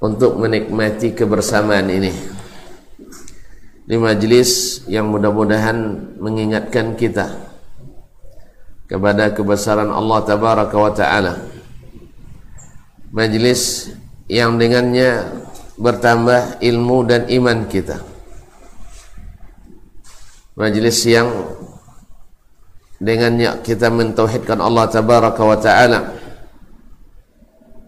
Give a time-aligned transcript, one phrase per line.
[0.00, 2.12] untuk menikmati kebersamaan ini.
[3.84, 5.76] Di majlis yang mudah-mudahan
[6.16, 7.36] mengingatkan kita
[8.88, 11.34] kepada kebesaran Allah tabaraka wa taala.
[13.12, 13.92] Majlis
[14.30, 15.42] yang dengannya
[15.76, 17.98] bertambah ilmu dan iman kita.
[20.54, 21.28] Majlis yang
[23.02, 26.00] dengannya kita mentauhidkan Allah tabaraka wa taala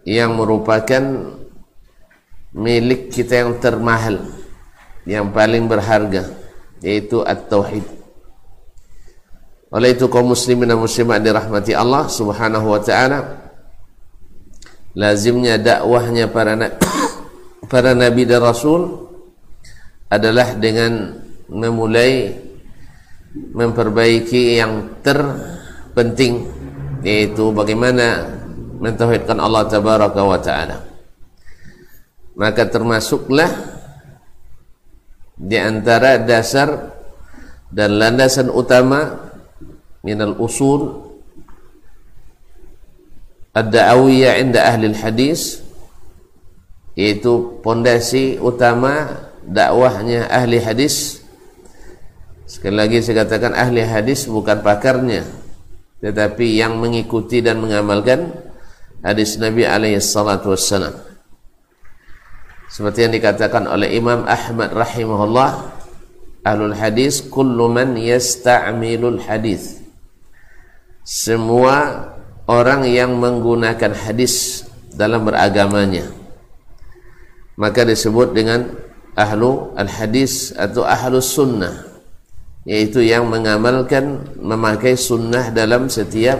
[0.03, 1.03] yang merupakan
[2.53, 4.20] milik kita yang termahal
[5.09, 6.30] yang paling berharga
[6.84, 7.84] yaitu at-tauhid.
[9.73, 13.19] Oleh itu kaum muslimin dan muslimat dirahmati Allah subhanahu wa ta'ala
[14.92, 16.52] lazimnya dakwahnya para
[17.73, 19.09] para nabi dan rasul
[20.12, 21.16] adalah dengan
[21.48, 22.37] memulai
[23.33, 26.45] memperbaiki yang terpenting
[27.00, 28.28] yaitu bagaimana
[28.77, 30.91] mentauhidkan Allah tabaraka wa taala
[32.38, 33.50] maka termasuklah
[35.36, 36.94] di antara dasar
[37.72, 39.33] dan landasan utama
[40.05, 41.12] minal usul
[43.52, 45.61] ad-da'awiyah inda ahli hadis
[46.97, 51.22] yaitu pondasi utama dakwahnya ahli hadis
[52.52, 55.24] Sekali lagi saya katakan ahli hadis bukan pakarnya
[56.05, 58.28] tetapi yang mengikuti dan mengamalkan
[59.00, 60.92] hadis Nabi alaihi salatu wassalam.
[62.73, 65.77] Seperti yang dikatakan oleh Imam Ahmad rahimahullah,
[66.41, 69.84] ahlul hadis kullu man yasta'milul hadis.
[71.05, 72.09] Semua
[72.48, 74.64] orang yang menggunakan hadis
[74.97, 76.23] dalam beragamanya
[77.56, 78.73] maka disebut dengan
[79.12, 81.84] ahlu al-hadis atau ahlus sunnah
[82.64, 86.39] yaitu yang mengamalkan memakai sunnah dalam setiap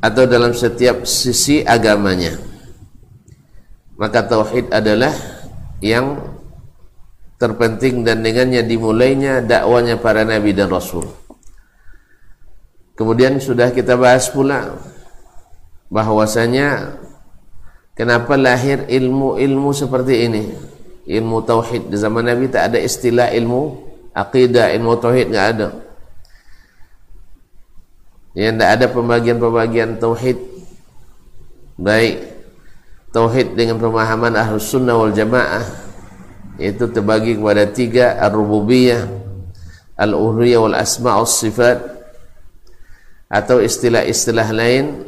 [0.00, 2.36] atau dalam setiap sisi agamanya
[4.00, 5.12] maka tauhid adalah
[5.84, 6.16] yang
[7.36, 11.04] terpenting dan dengannya dimulainya dakwanya para nabi dan rasul.
[12.96, 14.72] Kemudian sudah kita bahas pula
[15.92, 16.96] bahwasanya
[17.92, 20.42] kenapa lahir ilmu-ilmu seperti ini?
[21.04, 21.88] Ilmu tauhid.
[21.88, 25.68] Di zaman Nabi tak ada istilah ilmu akidah ilmu tauhid enggak ada.
[28.36, 30.38] Ya tidak ada pembagian-pembagian tauhid.
[31.80, 32.29] Baik
[33.10, 35.66] tauhid dengan pemahaman ahlus sunnah wal jamaah
[36.60, 39.08] itu terbagi kepada tiga ar-rububiyah
[40.00, 41.80] al-uluhiyah wal asma' was sifat
[43.30, 45.06] atau istilah-istilah lain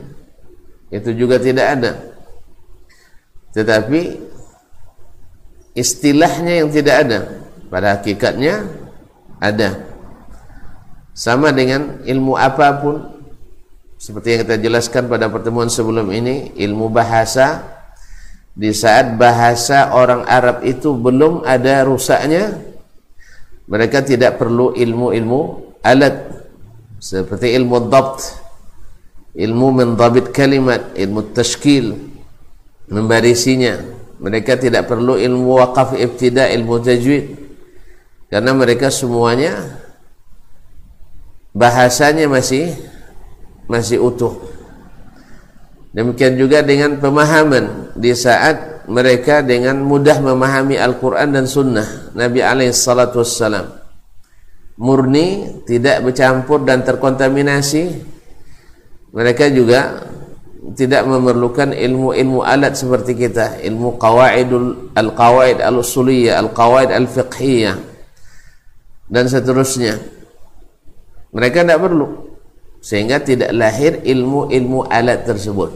[0.93, 1.93] itu juga tidak ada.
[3.57, 4.01] Tetapi
[5.73, 7.19] istilahnya yang tidak ada
[7.73, 8.69] pada hakikatnya
[9.41, 9.89] ada.
[11.13, 12.97] Sama dengan ilmu apa pun
[13.97, 17.72] seperti yang kita jelaskan pada pertemuan sebelum ini ilmu bahasa
[18.53, 22.73] di saat bahasa orang Arab itu belum ada rusaknya
[23.73, 25.41] mereka tidak perlu ilmu-ilmu
[25.81, 26.45] alat.
[27.03, 28.21] Seperti ilmu dabt
[29.35, 31.97] ilmu mendabit kalimat ilmu tashkil
[32.93, 33.81] membarisinya.
[34.23, 37.33] Mereka tidak perlu ilmu wakaf ibtida ilmu tajwid.
[38.31, 39.81] Karena mereka semuanya
[41.57, 42.77] bahasanya masih
[43.67, 44.52] masih utuh
[45.93, 53.23] demikian juga dengan pemahaman di saat mereka dengan mudah memahami Al-Quran dan Sunnah Nabi alaihissalatu
[53.23, 53.67] wassalam.
[54.81, 58.11] Murni tidak bercampur dan terkontaminasi.
[59.13, 60.09] Mereka juga
[60.73, 67.77] tidak memerlukan ilmu-ilmu alat seperti kita ilmu qawaidul al-qawaid al-usuliyah al-qawaid al-fiqhiyah
[69.13, 70.01] dan seterusnya.
[71.37, 72.32] Mereka tidak perlu
[72.83, 75.71] sehingga tidak lahir ilmu-ilmu alat tersebut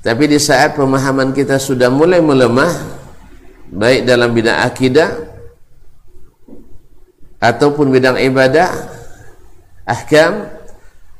[0.00, 2.72] tapi di saat pemahaman kita sudah mulai melemah
[3.68, 5.12] baik dalam bidang akidah
[7.38, 8.68] ataupun bidang ibadah
[9.84, 10.48] ahkam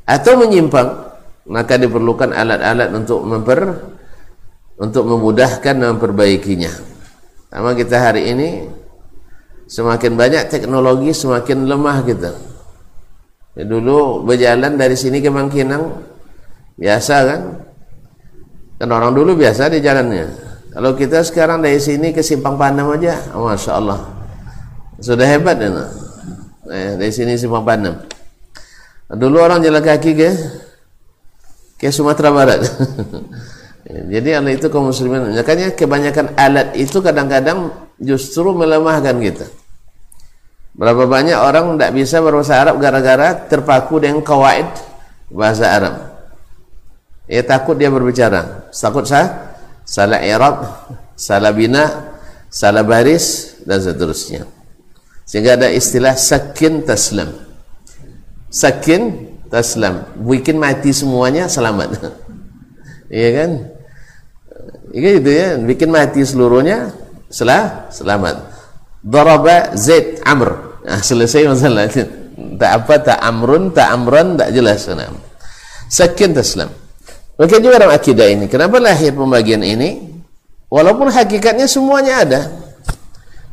[0.08, 1.12] atau menyimpang
[1.50, 3.60] maka diperlukan alat-alat untuk memper
[4.80, 6.72] untuk memudahkan dan memperbaikinya.
[7.52, 8.48] Sama kita hari ini
[9.68, 12.32] semakin banyak teknologi semakin lemah kita.
[13.60, 16.00] Ya, dulu berjalan dari sini ke Mangkinang
[16.80, 17.40] biasa kan?
[18.80, 20.32] Kan orang dulu biasa di jalannya.
[20.72, 24.00] Kalau kita sekarang dari sini ke Simpang Panam aja, masya Allah,
[24.96, 25.68] sudah hebat ya.
[25.68, 25.92] Nah.
[26.72, 28.00] Eh, dari sini Simpang Panam.
[29.12, 30.30] Dulu orang jalan kaki ke
[31.76, 32.64] ke Sumatera Barat.
[34.16, 35.36] Jadi Allah itu kaum muslimin.
[35.36, 39.59] Makanya kebanyakan alat itu kadang-kadang justru melemahkan kita.
[40.80, 44.64] Berapa banyak orang tidak bisa berbahasa Arab gara-gara terpaku dengan kawaid
[45.28, 45.94] bahasa Arab.
[47.28, 48.72] Ya takut dia berbicara.
[48.72, 49.52] Takut sah?
[49.84, 50.64] Salah i'rab
[51.20, 52.16] salah bina
[52.48, 54.48] salah baris dan seterusnya.
[55.28, 57.28] Sehingga ada istilah sakin taslam
[58.48, 61.90] sakin taslam bikin mati semuanya selamat.
[63.10, 63.50] Iya kan?
[64.94, 65.48] Iya gitu ya?
[65.58, 66.94] Bikin mati seluruhnya
[67.26, 68.38] selah selamat.
[69.02, 71.88] Daraba zaid amr nah, selesai masalah.
[72.60, 74.88] Tak apa tak amrun tak amran tak jelas.
[74.88, 75.12] Nah.
[75.90, 76.70] sakin taslam
[77.40, 78.52] maka juga dalam akidah ini.
[78.52, 79.96] Kenapa lahir pembagian ini?
[80.68, 82.40] Walaupun hakikatnya semuanya ada.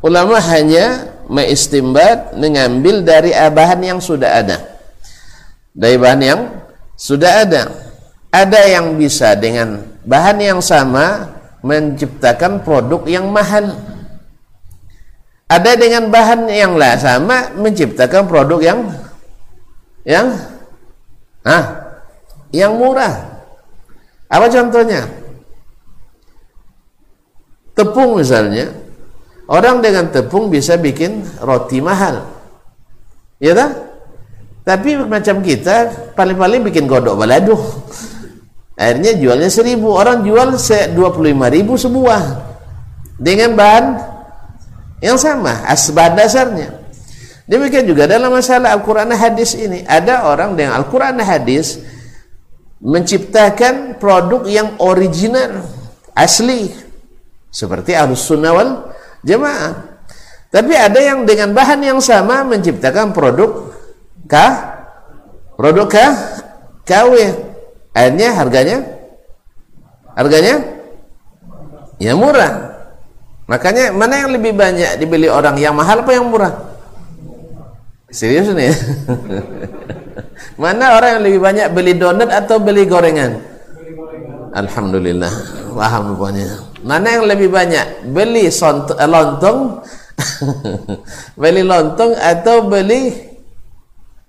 [0.04, 4.60] Ulama hanya mengistimbat mengambil dari bahan yang sudah ada.
[5.72, 6.40] Dari bahan yang
[7.00, 7.62] sudah ada.
[8.28, 11.32] Ada yang bisa dengan bahan yang sama
[11.64, 13.72] menciptakan produk yang mahal
[15.48, 18.78] ada dengan bahan yang lah sama menciptakan produk yang
[20.04, 20.28] yang
[21.44, 21.64] ah
[22.52, 23.40] yang murah
[24.28, 25.08] apa contohnya
[27.72, 28.88] tepung misalnya
[29.48, 32.20] Orang dengan tepung bisa bikin roti mahal.
[33.40, 33.72] Ya tak?
[34.60, 37.56] Tapi macam kita paling-paling bikin godok balado.
[38.76, 39.96] Akhirnya jualnya seribu.
[39.96, 42.44] Orang jual se 25 ribu sebuah.
[43.16, 43.84] Dengan bahan
[45.02, 45.64] yang sama.
[45.66, 46.78] Asbah dasarnya.
[47.48, 49.80] Demikian juga dalam masalah Al-Quran hadis ini.
[49.88, 51.80] Ada orang dengan Al-Quran hadis
[52.84, 55.64] menciptakan produk yang original.
[56.12, 56.68] Asli.
[57.48, 58.70] Seperti Ahlus Sunnah wal
[59.24, 59.96] jemaah.
[60.52, 63.72] Tapi ada yang dengan bahan yang sama menciptakan produk
[64.28, 64.84] kah?
[65.56, 66.12] Produk kah?
[66.84, 67.12] KW.
[67.96, 68.76] Akhirnya harganya
[70.12, 70.54] harganya
[71.96, 72.77] ya murah.
[73.48, 76.52] Makanya mana yang lebih banyak dibeli orang yang mahal apa yang murah?
[78.12, 78.72] Serius nih.
[80.62, 83.40] mana orang yang lebih banyak beli donat atau beli gorengan?
[84.52, 85.32] Alhamdulillah.
[85.72, 86.60] Paham rupanya.
[86.84, 88.12] Mana yang lebih banyak?
[88.12, 89.80] Beli eh, lontong
[91.40, 93.14] beli lontong atau beli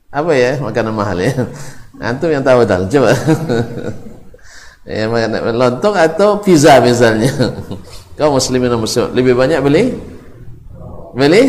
[0.10, 1.34] apa ya makanan mahal ya
[2.10, 3.14] antum yang tahu tak coba
[4.86, 7.30] ya makanan lontong atau pizza misalnya
[8.20, 9.84] kau muslimin muslim lebih banyak beli?
[11.16, 11.48] Beli?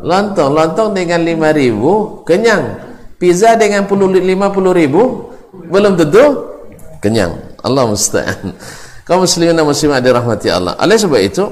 [0.00, 0.50] Lontong.
[0.56, 2.88] Lontong dengan lima ribu kenyang.
[3.20, 3.84] Pizza dengan
[4.16, 6.56] lima puluh ribu belum tentu
[7.04, 7.36] kenyang.
[7.60, 8.56] Allah musta'an.
[9.04, 10.78] Kaum muslimin dan muslimat dirahmati Allah.
[10.80, 11.44] Oleh sebab itu,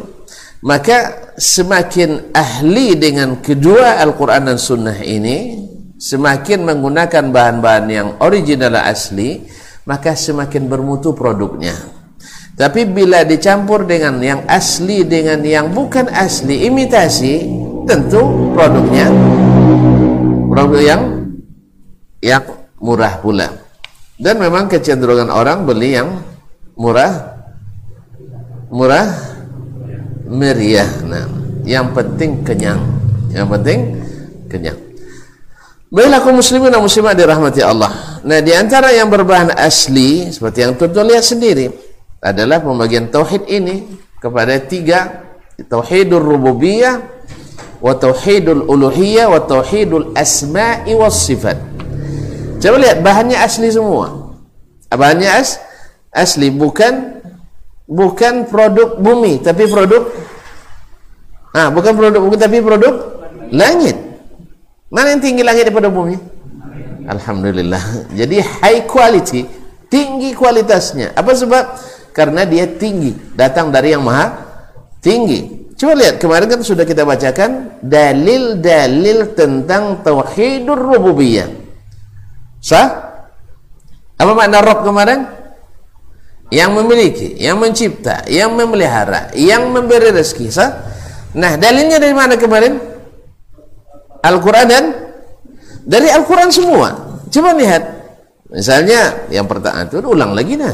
[0.65, 5.69] maka semakin ahli dengan kedua Al-Quran dan Sunnah ini,
[5.99, 9.45] semakin menggunakan bahan-bahan yang original asli,
[9.85, 11.75] maka semakin bermutu produknya.
[12.59, 17.47] Tapi bila dicampur dengan yang asli dengan yang bukan asli, imitasi,
[17.87, 19.07] tentu produknya
[20.51, 21.03] produk yang
[22.19, 22.43] yang
[22.83, 23.47] murah pula.
[24.19, 26.19] Dan memang kecenderungan orang beli yang
[26.75, 27.39] murah
[28.75, 29.07] murah
[30.27, 30.91] meriah.
[31.07, 31.31] Nah
[31.63, 32.83] yang penting kenyang.
[33.31, 33.79] Yang penting
[34.51, 34.79] kenyang.
[35.95, 38.19] Baiklah kaum muslimin dan muslimat dirahmati Allah.
[38.27, 41.88] Nah di antara yang berbahan asli seperti yang tuan lihat sendiri
[42.19, 43.87] adalah pembagian tauhid ini
[44.19, 45.26] kepada tiga
[45.70, 46.99] tauhidul rububiyah
[47.79, 51.59] wa tauhidul uluhiyah wa tauhidul asma'i was sifat.
[52.59, 54.35] Coba lihat bahannya asli semua.
[54.91, 55.62] Bahannya as
[56.11, 57.23] asli bukan
[57.87, 60.11] bukan produk bumi tapi produk
[61.54, 62.95] ah bukan produk bumi tapi produk
[63.54, 63.95] langit.
[64.90, 66.19] Mana yang tinggi langit daripada bumi?
[67.07, 68.11] Alhamdulillah.
[68.11, 69.47] Jadi high quality
[69.87, 71.14] tinggi kualitasnya.
[71.14, 71.64] Apa sebab
[72.15, 74.35] karena dia tinggi datang dari yang maha
[75.00, 81.49] tinggi coba lihat kemarin kan sudah kita bacakan dalil-dalil tentang tauhidur rububiyah
[82.59, 83.09] sah
[84.19, 85.38] apa makna rob kemarin
[86.49, 90.49] yang memiliki, yang mencipta, yang memelihara, yang memberi rezeki.
[90.49, 90.71] Sah?
[91.37, 92.81] Nah, dalilnya dari mana kemarin?
[94.25, 94.85] Al-Quran dan
[95.85, 97.21] dari Al-Quran semua.
[97.29, 98.00] Coba lihat.
[98.49, 100.73] Misalnya yang pertama itu ulang lagi nah.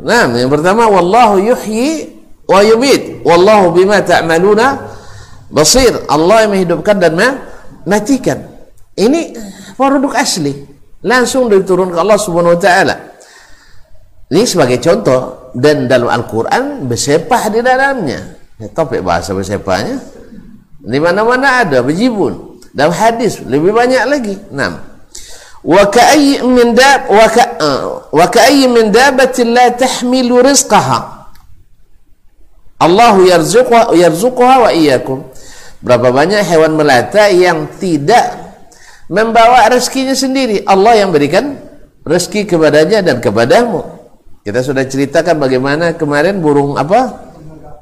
[0.00, 2.08] Nah, yang pertama wallahu yuhyi
[2.48, 4.90] wa yumit wallahu bima ta'maluna
[5.52, 5.92] basir.
[6.08, 8.38] Allah yang menghidupkan dan mematikan.
[8.96, 9.36] Ini
[9.76, 10.66] produk asli.
[11.00, 12.96] Langsung diturunkan Allah Subhanahu wa taala.
[14.30, 18.20] Ini sebagai contoh dan dalam Al-Quran bersepah di dalamnya.
[18.60, 19.96] Ya, topik bahasa bersepahnya.
[20.80, 22.60] Di mana-mana ada berjibun.
[22.70, 24.34] Dalam hadis lebih banyak lagi.
[24.52, 24.89] Enam.
[25.60, 26.16] Wa ka
[27.60, 31.28] uh, wa ka'ayyi min dabatin la tahmilu rizqaha.
[32.80, 34.70] Allah yarzuquha yarzuquha wa.
[35.80, 38.56] Berapa banyak hewan melata yang tidak
[39.12, 40.64] membawa rezekinya sendiri.
[40.64, 41.60] Allah yang berikan
[42.08, 43.84] rezeki kepadanya dan kepadamu.
[44.40, 47.32] Kita sudah ceritakan bagaimana kemarin burung apa?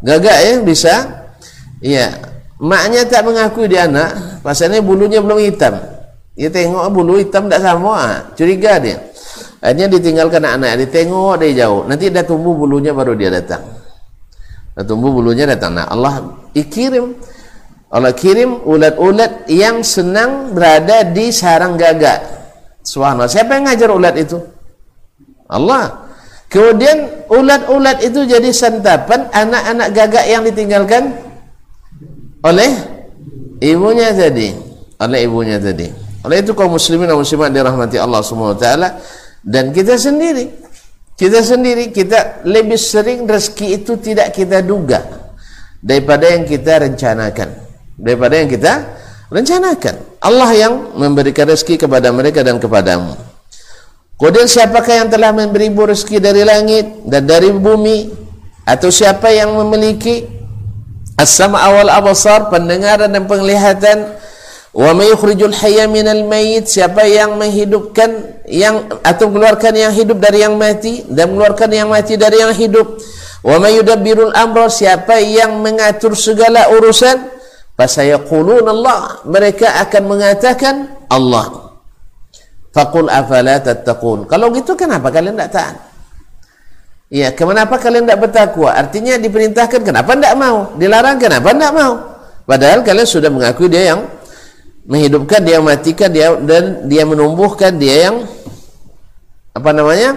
[0.02, 0.94] Gagak ya bisa.
[1.78, 2.18] Iya.
[2.58, 5.78] Maknya tak mengakui dia anak, pasalnya bulunya belum hitam.
[6.38, 8.14] Dia tengok bulu hitam tak sama, ah.
[8.38, 9.02] curiga dia.
[9.58, 11.82] Akhirnya ditinggalkan anak, dia tengok dari jauh.
[11.90, 13.66] Nanti dia tumbuh bulunya baru dia datang.
[14.78, 15.74] Dia tumbuh bulunya datang.
[15.74, 17.18] Nah, Allah ikirim
[17.88, 22.20] Allah kirim ulat-ulat yang senang berada di sarang gagak.
[22.84, 23.32] Subhanallah.
[23.32, 24.38] Siapa yang ngajar ulat itu?
[25.48, 26.04] Allah.
[26.52, 31.16] Kemudian ulat-ulat itu jadi santapan anak-anak gagak yang ditinggalkan
[32.44, 32.70] oleh
[33.64, 34.52] ibunya tadi.
[35.00, 36.07] Oleh ibunya tadi.
[36.28, 39.00] Oleh itu kaum muslimin dan muslimat dirahmati Allah Subhanahu wa taala
[39.40, 40.52] dan kita sendiri
[41.16, 45.02] kita sendiri kita lebih sering rezeki itu tidak kita duga
[45.80, 47.48] daripada yang kita rencanakan.
[47.98, 48.72] Daripada yang kita
[49.32, 49.94] rencanakan.
[50.22, 53.16] Allah yang memberikan rezeki kepada mereka dan kepadamu.
[54.20, 58.10] Kemudian siapakah yang telah memberimu rezeki dari langit dan dari bumi
[58.68, 60.26] atau siapa yang memiliki
[61.16, 64.18] as-sama' wal absar pendengaran dan penglihatan
[64.76, 70.54] wa may hayya minal mayyit siapa yang menghidupkan yang atau mengeluarkan yang hidup dari yang
[70.60, 73.00] mati dan mengeluarkan yang mati dari yang hidup
[73.44, 73.80] wa may
[74.36, 77.32] amra siapa yang mengatur segala urusan
[77.80, 80.74] fasayaqulun Allah mereka akan mengatakan
[81.08, 81.68] Allah
[82.68, 84.28] Fakul afala tattaqun.
[84.28, 85.76] Kalau gitu kenapa kalian tidak taat?
[87.08, 88.76] Ya, kenapa kalian tidak bertakwa?
[88.76, 90.76] Artinya diperintahkan kenapa tidak mau?
[90.76, 91.92] Dilarang kenapa tidak mau?
[92.44, 94.04] Padahal kalian sudah mengakui dia yang
[94.88, 98.24] menghidupkan, dia matikan, dia dan dia menumbuhkan, dia yang
[99.52, 100.16] apa namanya?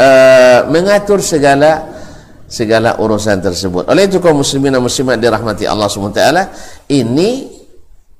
[0.00, 1.84] Uh, mengatur segala
[2.48, 3.86] segala urusan tersebut.
[3.92, 6.24] Oleh itu kaum muslimin dan muslimat dirahmati Allah SWT
[6.88, 7.60] ini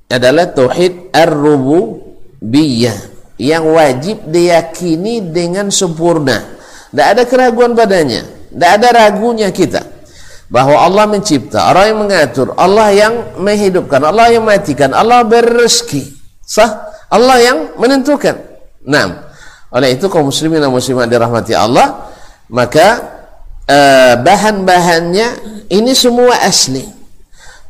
[0.06, 2.98] adalah tauhid ar-rububiyah
[3.40, 6.60] yang wajib diyakini dengan sempurna.
[6.92, 8.22] Tidak ada keraguan padanya.
[8.50, 9.99] Tidak ada ragunya kita.
[10.50, 16.10] Bahawa Allah mencipta, Allah yang mengatur, Allah yang menghidupkan, Allah yang matikan, Allah berrezeki.
[16.42, 16.90] Sah?
[17.06, 18.34] Allah yang menentukan.
[18.82, 19.30] Nah,
[19.70, 22.10] oleh itu kaum muslimin dan muslimat dirahmati Allah,
[22.50, 22.86] maka
[23.70, 25.28] uh, bahan-bahannya
[25.70, 26.82] ini semua asli.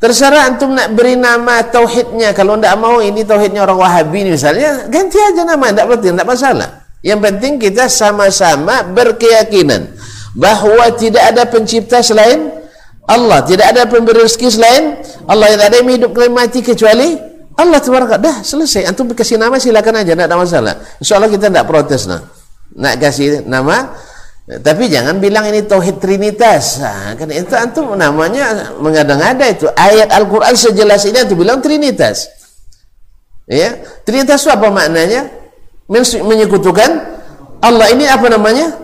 [0.01, 2.33] Terserah antum nak beri nama tauhidnya.
[2.33, 6.69] Kalau tidak mau ini tauhidnya orang Wahabi misalnya, ganti aja nama, tidak penting, tidak masalah.
[7.05, 9.93] Yang penting kita sama-sama berkeyakinan
[10.33, 12.60] bahawa tidak ada pencipta selain
[13.11, 14.83] Allah, tidak ada pemberi rezeki selain
[15.27, 17.19] Allah, tidak ada yang hidup dan mati kecuali
[17.59, 18.15] Allah tabaraka.
[18.15, 18.87] Dah selesai.
[18.87, 20.73] Antum kasih nama silakan aja, tidak ada masalah.
[21.03, 22.23] Insyaallah kita tidak protes nah.
[22.71, 23.91] Nak kasih nama
[24.59, 26.83] tapi jangan bilang ini tauhid trinitas.
[26.83, 29.69] Nah, kan itu antum namanya mengada-ngada itu.
[29.71, 32.27] Ayat Al-Qur'an sejelas ini antum bilang trinitas.
[33.47, 35.31] Ya, trinitas itu apa maknanya?
[36.25, 36.89] Menyekutukan
[37.63, 38.75] Allah ini apa namanya?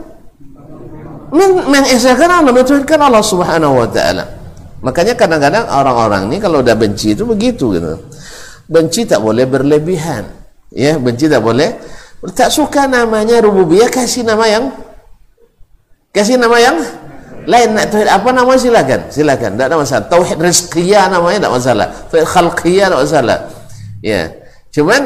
[1.34, 4.26] Men mengesahkan Allah, mentuhankan Allah Subhanahu wa taala.
[4.80, 8.00] Makanya kadang-kadang orang-orang ini kalau udah benci itu begitu gitu.
[8.68, 10.24] Benci tak boleh berlebihan.
[10.72, 11.76] Ya, benci tak boleh
[12.34, 14.74] tak suka namanya rububiyah kasih nama yang
[16.18, 16.82] Kasih nama yang
[17.46, 19.06] lain nak tauhid apa nama silakan.
[19.14, 20.06] Silakan, tidak ada masalah.
[20.10, 21.88] Tauhid rizqiyah namanya tidak masalah.
[22.10, 23.38] Tauhid khalqiyah tidak masalah.
[24.02, 24.22] Ya.
[24.74, 25.02] Cuman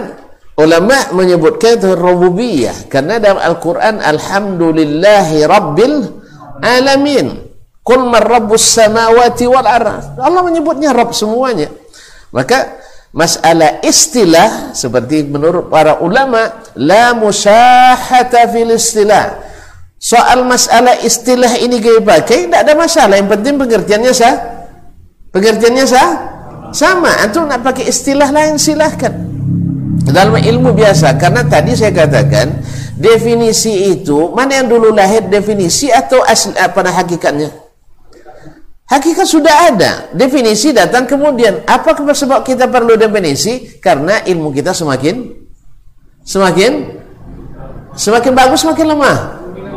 [0.60, 2.92] ulama menyebutkan itu rububiyah.
[2.92, 5.96] Karena dalam Al-Qur'an alhamdulillahi rabbil
[6.60, 7.28] alamin.
[7.82, 10.22] Qul man rabbus samawati wal ardh.
[10.22, 11.74] Allah menyebutnya Rabb semuanya.
[12.30, 12.78] Maka
[13.12, 19.50] masalah istilah seperti menurut para ulama la musahata fil istilah.
[20.02, 23.16] Soal masalah istilah ini gaya pakai tidak ada masalah.
[23.18, 24.36] Yang penting pengertiannya sah.
[25.34, 26.10] Pengertiannya sah?
[26.74, 27.18] Sama.
[27.22, 29.32] Antum nak pakai istilah lain silahkan
[30.10, 32.62] dalam ilmu biasa karena tadi saya katakan
[32.98, 37.54] definisi itu mana yang dulu lahir definisi atau asli apa hakikatnya?
[38.92, 39.92] Hakikat sudah ada.
[40.12, 41.64] Definisi datang kemudian.
[41.64, 43.80] Apa sebab kita perlu definisi?
[43.80, 45.32] Karena ilmu kita semakin
[46.28, 47.00] semakin
[47.96, 49.18] semakin bagus semakin lemah.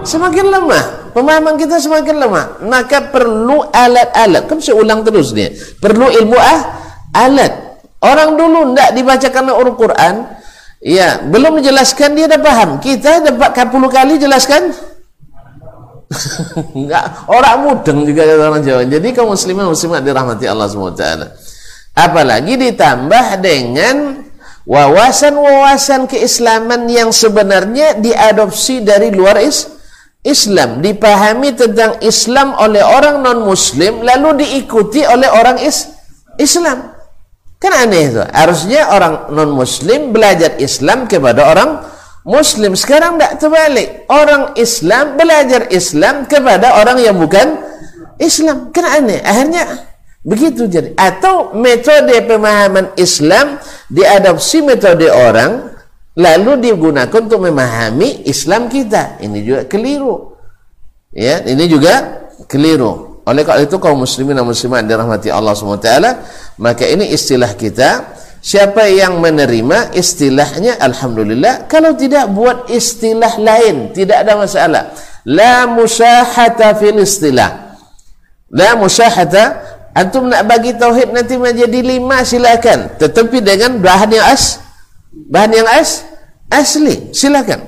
[0.03, 0.85] Semakin lemah.
[1.15, 2.59] Pemahaman kita semakin lemah.
[2.67, 4.51] Maka perlu alat-alat.
[4.51, 5.55] Kan saya ulang terus dia.
[5.79, 6.61] Perlu ilmu ah
[7.15, 7.64] alat
[8.05, 10.15] orang dulu tidak dibacakan Al-Quran
[10.85, 14.77] ya belum menjelaskan dia dah paham kita dapat kapuluh kali jelaskan?
[16.79, 18.87] Enggak orang mudeng juga orang Jawa.
[18.87, 21.05] Jadi kaum muslimin muslimat dirahmati Allah SWT
[21.95, 24.27] apalagi ditambah dengan
[24.69, 29.75] wawasan-wawasan keislaman yang sebenarnya diadopsi dari luar Islam
[30.25, 30.81] Islam.
[30.81, 35.93] Dipahami tentang Islam oleh orang non muslim lalu diikuti oleh orang is
[36.41, 36.94] Islam
[37.65, 41.95] kan aneh itu harusnya orang non muslim belajar Islam kepada orang
[42.25, 43.89] Muslim sekarang tidak terbalik.
[44.09, 47.61] Orang Islam belajar Islam kepada orang yang bukan
[48.17, 48.73] Islam.
[48.73, 49.21] Kan aneh.
[49.21, 49.69] Akhirnya
[50.25, 50.97] begitu jadi.
[50.97, 53.61] Atau metode pemahaman Islam
[53.93, 55.69] diadopsi metode orang
[56.17, 59.21] lalu digunakan untuk memahami Islam kita.
[59.21, 60.33] Ini juga keliru.
[61.13, 63.14] Ya, ini juga keliru.
[63.25, 65.91] Oleh karena itu kaum muslimin dan muslimat dirahmati Allah SWT,
[66.61, 74.13] maka ini istilah kita Siapa yang menerima istilahnya Alhamdulillah Kalau tidak buat istilah lain Tidak
[74.13, 74.93] ada masalah.
[75.25, 77.81] La musyahata fil istilah.
[78.53, 83.01] La musyahata Antum nak bagi tauhid nanti menjadi lima silakan.
[83.01, 84.61] Tetapi dengan bahan yang as
[85.33, 86.05] Bahan yang as
[86.53, 87.65] Asli silakan.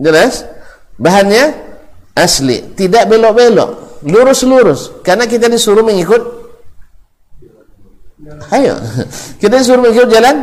[0.00, 0.48] Jelas?
[0.96, 1.52] Bahannya
[2.16, 6.44] asli Tidak belok-belok Lurus-lurus Karena kita disuruh mengikut
[8.52, 8.74] Ayo.
[9.40, 10.36] Kita suruh mengikut jalan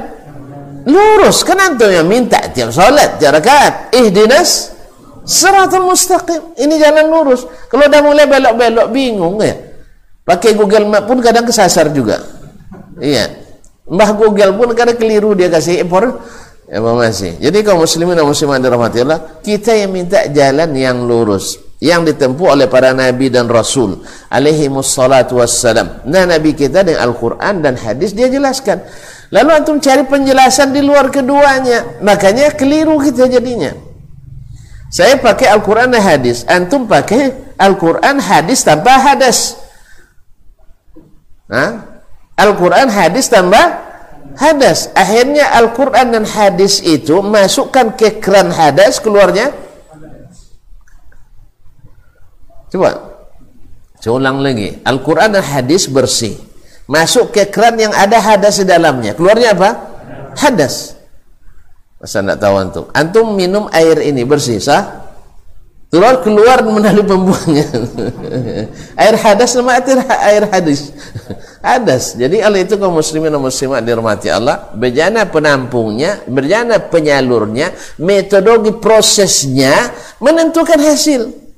[0.86, 1.46] lurus.
[1.46, 3.94] Kan antum yang minta tiap solat, tiap rakaat.
[3.94, 4.74] Ihdinas
[5.26, 6.58] siratal mustaqim.
[6.58, 7.46] Ini jalan lurus.
[7.70, 9.58] Kalau dah mulai belok-belok bingung ya.
[10.22, 12.22] Pakai Google Map pun kadang kesasar juga.
[13.02, 13.42] Iya.
[13.90, 16.22] Mbah Google pun kadang keliru dia kasih impor
[16.70, 17.42] informasi.
[17.42, 22.54] Jadi kaum muslimin dan muslimat dirahmati Allah, kita yang minta jalan yang lurus yang ditempuh
[22.54, 26.06] oleh para nabi dan rasul alaihi wassalatu wassalam.
[26.06, 28.86] Nah nabi kita dengan Al-Qur'an dan hadis dia jelaskan.
[29.34, 33.74] Lalu antum cari penjelasan di luar keduanya, makanya keliru kita jadinya.
[34.94, 39.58] Saya pakai Al-Qur'an dan hadis, antum pakai Al-Qur'an hadis tanpa hadas.
[42.38, 43.82] Al-Qur'an hadis tanpa
[44.38, 44.94] hadas.
[44.94, 49.50] Akhirnya Al-Qur'an dan hadis itu masukkan ke keran hadas keluarnya
[52.72, 53.12] Coba.
[54.00, 54.80] Saya ulang lagi.
[54.82, 56.40] Al-Quran dan hadis bersih.
[56.88, 59.14] Masuk ke keran yang ada hadas di dalamnya.
[59.14, 59.70] Keluarnya apa?
[60.40, 60.98] Hadas.
[62.02, 62.86] Masa tidak tahu antum.
[62.98, 65.12] Antum minum air ini bersih, sah?
[65.92, 67.68] Keluar keluar melalui pembuangnya.
[69.04, 70.96] air hadas sama air, hadis.
[71.68, 72.16] hadas.
[72.16, 79.92] Jadi Allah itu kaum muslimin dan muslimat dirahmati Allah, berjana penampungnya, berjana penyalurnya, metodologi prosesnya
[80.24, 81.51] menentukan hasil.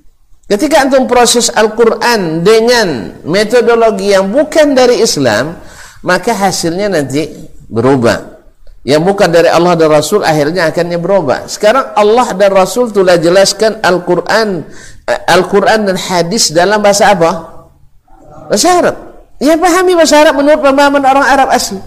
[0.44, 5.56] Ketika antum proses Al-Quran dengan metodologi yang bukan dari Islam,
[6.04, 7.24] maka hasilnya nanti
[7.72, 8.36] berubah.
[8.84, 11.48] Yang bukan dari Allah dan Rasul akhirnya akannya berubah.
[11.48, 14.68] Sekarang Allah dan Rasul telah jelaskan Al-Quran
[15.08, 17.32] Al-Quran dan hadis dalam bahasa apa?
[18.48, 18.96] Bahasa Arab.
[19.40, 21.80] Ya pahami bahasa Arab menurut pemahaman orang Arab asli.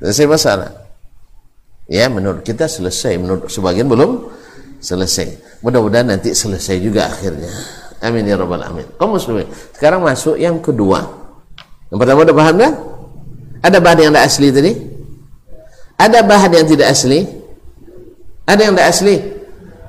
[0.00, 0.70] Selesai masalah.
[1.88, 4.28] Ya menurut kita selesai, menurut sebagian belum
[4.82, 5.45] selesai.
[5.64, 7.48] Mudah-mudahan nanti selesai juga akhirnya.
[8.04, 8.84] Amin ya rabbal alamin.
[9.00, 9.48] Kaum muslimin.
[9.72, 11.04] Sekarang masuk yang kedua.
[11.88, 12.72] Yang pertama ada bahan dah?
[13.64, 14.72] Ada bahan yang tidak asli tadi?
[15.96, 17.18] Ada bahan yang tidak asli?
[18.44, 19.14] Ada yang tidak asli?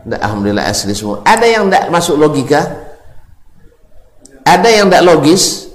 [0.08, 1.20] Tidak, Alhamdulillah asli semua.
[1.28, 2.62] Ada yang tidak masuk logika?
[4.48, 5.68] Ada yang tidak logis?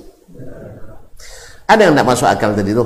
[1.69, 2.85] Ada yang tidak masuk akal tadi tu?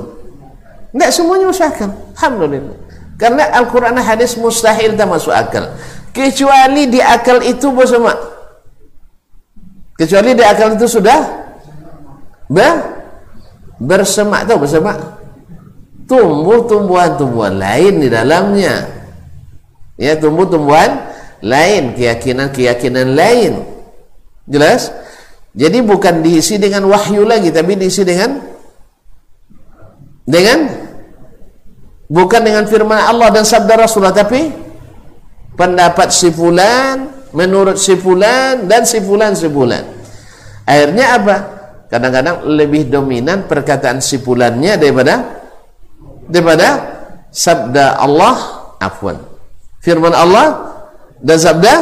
[0.90, 1.90] Tidak semuanya masuk akal.
[2.18, 2.76] Alhamdulillah.
[3.16, 5.72] Karena Al-Quran hadis mustahil tak masuk akal
[6.16, 8.16] kecuali di akal itu bersama
[10.00, 11.20] kecuali di akal itu sudah
[12.48, 12.96] ber
[13.76, 14.96] bersemak tahu bersemak?
[16.06, 18.88] Tumbuh tumbuhan-tumbuhan lain di dalamnya.
[19.98, 23.52] Ya tumbuh tumbuhan lain keyakinan-keyakinan lain.
[24.46, 24.94] Jelas?
[25.56, 28.38] Jadi bukan diisi dengan wahyu lagi tapi diisi dengan
[30.28, 30.68] dengan
[32.06, 34.52] bukan dengan firman Allah dan sabda Rasulullah tapi
[35.56, 39.82] pendapat si fulan menurut si fulan dan si fulan si fulan.
[40.68, 41.36] Akhirnya apa?
[41.88, 45.14] Kadang-kadang lebih dominan perkataan si fulannya daripada
[46.28, 46.68] daripada
[47.32, 48.36] sabda Allah
[48.78, 49.16] afwan.
[49.80, 50.76] Firman Allah
[51.22, 51.74] dan sabda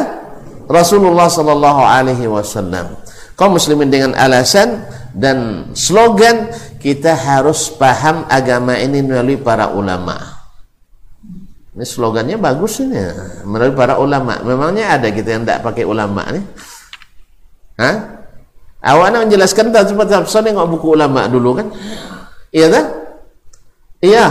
[0.65, 2.95] Rasulullah sallallahu alaihi wasallam.
[3.35, 6.47] Kaum muslimin dengan alasan dan slogan
[6.79, 10.34] kita harus paham agama ini melalui para ulama
[11.75, 12.95] ini slogannya bagus ini.
[13.43, 14.39] Menurut para ulama.
[14.47, 16.43] Memangnya ada kita yang tidak pakai ulama nih?
[17.75, 17.95] Hah?
[18.79, 21.67] Awak nak menjelaskan tak cepat cepat nengok buku ulama dulu kan?
[22.55, 22.85] Iya tak?
[23.99, 24.25] Iya.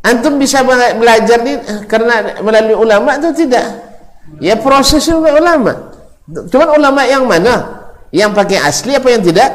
[0.00, 0.64] Antum bisa
[0.96, 3.66] belajar ni eh, karena melalui ulama atau tidak?
[4.40, 5.92] Ya proses ulama.
[6.48, 7.84] Cuma ulama yang mana?
[8.08, 9.50] Yang pakai asli apa yang tidak?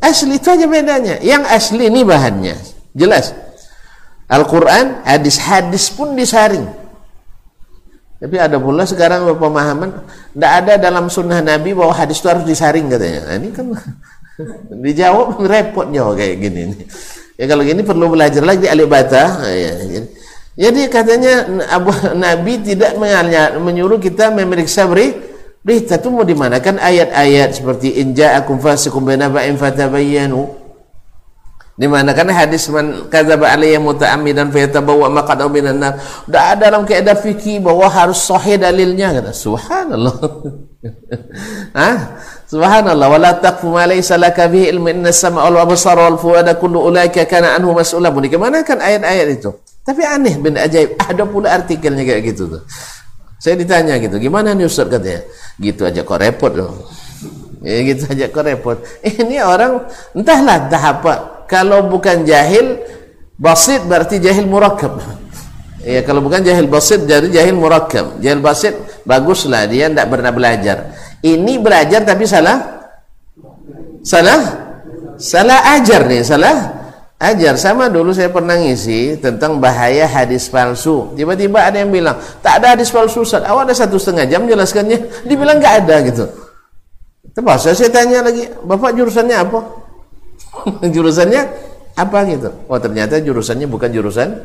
[0.00, 1.20] Asli itu aja bedanya.
[1.20, 2.56] Yang asli ini bahannya.
[2.96, 3.34] Jelas.
[4.28, 6.68] Al-Quran, hadis-hadis pun disaring.
[8.18, 12.90] Tapi ada pula sekarang pemahaman tidak ada dalam sunnah Nabi bahwa hadis itu harus disaring
[12.90, 13.30] katanya.
[13.30, 13.66] Nah, ini kan
[14.84, 16.74] dijawab repot jawab kayak gini.
[17.38, 19.38] Ya kalau gini perlu belajar lagi di alibata.
[19.46, 20.02] Ya,
[20.58, 22.98] Jadi katanya Abu Nabi tidak
[23.62, 25.14] menyuruh kita memeriksa beri
[25.62, 30.67] berita itu mau dimanakan ayat-ayat seperti inja akum fasikum binaba'in fatabayyanu
[31.78, 35.94] di mana kan hadis man kadzaba alayya muta'ammidan fayatabawwa maqadahu minan nar.
[36.26, 39.30] Udah ada dalam kaidah fikih bahwa harus sahih dalilnya kata.
[39.30, 40.18] Subhanallah.
[41.78, 42.18] Hah?
[42.50, 46.82] Subhanallah wala taqfu ma laysa laka bihi ilmu inna as-sam'a wal absara wal fuada kullu
[46.82, 48.10] ulaika kana anhu mas'ula.
[48.66, 49.54] Kan ayat-ayat itu?
[49.86, 50.98] Tapi aneh benda ajaib.
[51.14, 52.62] Ada pula artikelnya kayak gitu tuh.
[53.38, 55.22] Saya ditanya gitu, gimana nih Ustaz katanya?
[55.62, 56.74] Gitu aja kok repot loh.
[57.58, 58.78] Ya gitu aja kok repot.
[59.02, 62.78] Ini orang entahlah entah apa kalau bukan jahil
[63.40, 65.00] basit berarti jahil murakkab.
[65.80, 68.20] Ya kalau bukan jahil basit jadi jahil murakkab.
[68.20, 68.76] Jahil basit
[69.08, 70.92] baguslah dia tidak pernah belajar.
[71.24, 72.84] Ini belajar tapi salah?
[74.04, 74.68] Salah?
[75.18, 76.56] Salah ajar nih salah
[77.18, 77.56] ajar.
[77.56, 81.16] Sama dulu saya pernah ngisi tentang bahaya hadis palsu.
[81.16, 83.42] Tiba-tiba ada yang bilang tak ada hadis palsu Ustaz.
[83.42, 86.24] Awal ada satu setengah jam jelaskannya dibilang nggak ada gitu.
[87.32, 89.87] Terpaksa saya tanya lagi bapak jurusannya apa
[90.94, 91.42] jurusannya
[91.98, 92.50] apa gitu?
[92.70, 94.38] Oh ternyata jurusannya bukan jurusan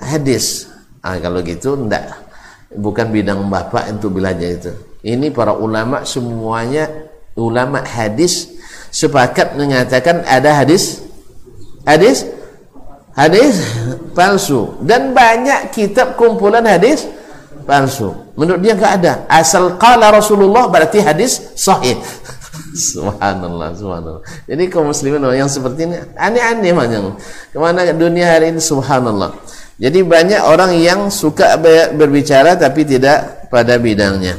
[0.00, 0.68] hadis.
[1.04, 2.26] Ah kalau gitu enggak
[2.72, 4.72] bukan bidang bapak untuk belajar itu.
[5.06, 6.90] Ini para ulama semuanya
[7.38, 8.50] ulama hadis
[8.90, 11.04] sepakat mengatakan ada hadis.
[11.86, 12.26] Hadis?
[13.14, 13.62] Hadis
[14.12, 14.76] palsu.
[14.82, 17.06] Dan banyak kitab kumpulan hadis
[17.64, 18.12] palsu.
[18.34, 19.12] Menurut dia enggak ada.
[19.30, 21.96] Asal qala Rasulullah berarti hadis sahih
[22.76, 24.22] subhanallah, subhanallah.
[24.44, 27.16] Jadi kaum muslimin yang seperti ini aneh-aneh macam.
[27.50, 29.32] Ke mana dunia hari ini subhanallah.
[29.76, 31.56] Jadi banyak orang yang suka
[31.92, 34.36] berbicara tapi tidak pada bidangnya.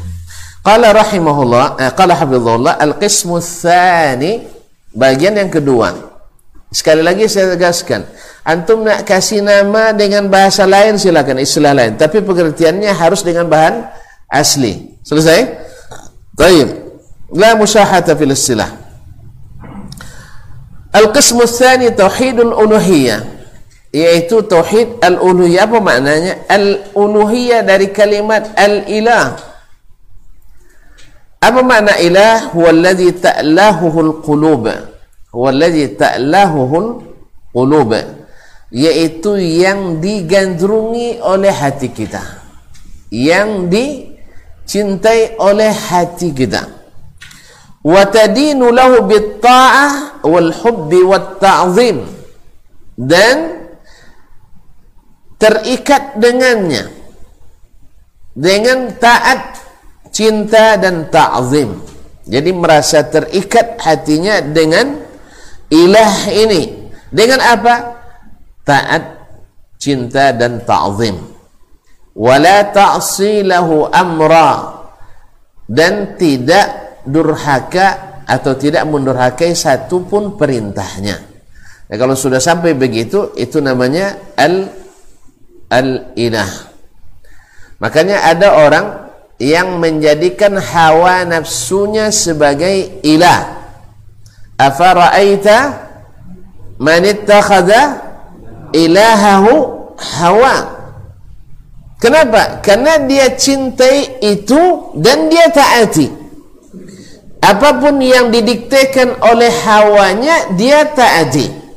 [0.66, 4.50] Qala rahimahullah, eh, qala hafizahullah al-qismu tsani
[4.92, 5.94] bagian yang kedua.
[6.68, 8.04] Sekali lagi saya tegaskan,
[8.44, 13.88] antum nak kasih nama dengan bahasa lain silakan istilah lain, tapi pengertiannya harus dengan bahan
[14.28, 15.00] asli.
[15.08, 15.48] Selesai?
[16.36, 16.87] Baik.
[17.34, 18.70] لا مشاحة في الاصطلاح
[20.96, 23.38] القسم الثاني توحيد الألوهية
[23.98, 29.40] yaitu tauhid al-uluhiyah apa maknanya al-uluhiyah dari kalimat al-ilah
[31.40, 34.66] apa makna ilah huwa alladhi ta'lahuhu al-qulub
[35.32, 37.92] huwa alladhi ta'lahuhu al-qulub
[38.70, 42.44] yaitu yang digandrungi oleh hati kita
[43.08, 46.77] yang dicintai oleh hati kita
[47.88, 52.04] wa tadinu lahu bitta'ah wal hubbi wat ta'zim
[53.00, 53.64] dan
[55.40, 56.92] terikat dengannya
[58.36, 59.64] dengan taat
[60.12, 61.78] cinta dan ta'zim.
[62.28, 65.00] Jadi merasa terikat hatinya dengan
[65.72, 66.92] ilah ini.
[67.08, 67.76] Dengan apa?
[68.68, 69.04] Taat
[69.80, 71.16] cinta dan ta'zim.
[72.18, 74.76] Wala ta'si lahu amra.
[75.68, 81.16] Dan tidak durhaka atau tidak mendurhakai satu pun perintahnya.
[81.88, 84.68] Nah, kalau sudah sampai begitu itu namanya al
[85.72, 86.52] al ilah.
[87.80, 88.86] Makanya ada orang
[89.40, 93.56] yang menjadikan hawa nafsunya sebagai ilah.
[94.60, 95.58] Afara'aita
[96.84, 97.82] man ittakhadha
[98.76, 99.54] ilahahu
[99.96, 100.76] hawa.
[101.98, 102.60] Kenapa?
[102.60, 106.27] Karena dia cintai itu dan dia taati
[107.42, 111.68] apa pun yang didiktekan oleh hawanya dia taati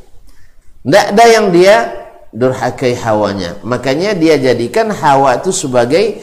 [0.80, 1.76] tidak ada yang dia
[2.32, 3.58] durhakai hawanya.
[3.60, 6.16] Makanya dia jadikan hawa itu sebagai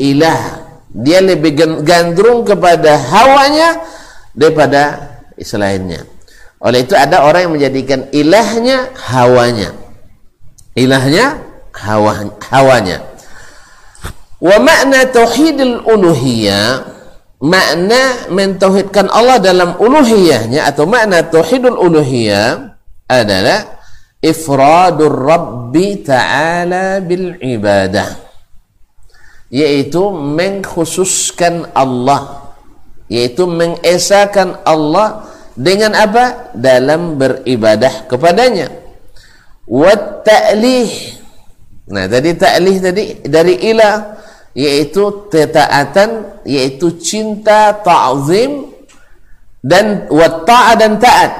[0.00, 0.64] ilah.
[0.88, 3.84] Dia lebih gandrung kepada hawanya
[4.32, 6.08] daripada selainnya.
[6.58, 9.76] Oleh itu ada orang yang menjadikan ilahnya hawanya.
[10.72, 11.36] Ilahnya
[11.76, 13.04] hawa, hawanya.
[14.40, 16.96] Wa makna tauhidul uluhiyah
[17.38, 22.74] makna mentauhidkan Allah dalam uluhiyahnya atau makna tauhidul uluhiyah
[23.06, 23.78] adalah
[24.18, 28.18] ifradur rabbi ta'ala bil ibadah
[29.48, 32.48] yaitu mengkhususkan Allah
[33.08, 35.24] yaitu mengesakan Allah
[35.58, 36.54] dengan apa?
[36.54, 38.70] Dalam beribadah kepadanya.
[39.66, 41.18] Wa ta'lih.
[41.88, 44.17] Nah tadi ta'lih tadi dari ilah
[44.58, 48.74] yaitu ketaatan yaitu cinta ta'zim
[49.62, 50.26] dan wa
[50.74, 51.32] dan taat.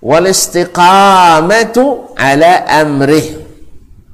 [0.00, 3.44] Wal istiqamatu ala amrih.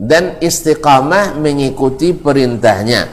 [0.03, 3.07] Dan istiqamah mengikuti perintahnya.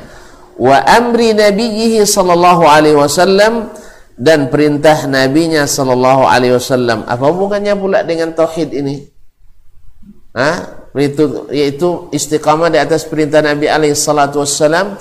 [0.58, 3.70] Wa amri nabiyhi sallallahu alaihi wasallam
[4.18, 7.06] dan perintah nabinya sallallahu alaihi wasallam.
[7.06, 9.19] Apa hubungannya pula dengan tauhid ini
[10.40, 10.52] ha
[10.96, 14.98] yaitu, istiqamah di atas perintah Nabi alaihi salatu wassalam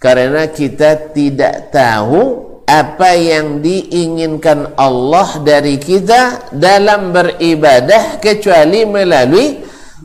[0.00, 9.60] karena kita tidak tahu apa yang diinginkan Allah dari kita dalam beribadah kecuali melalui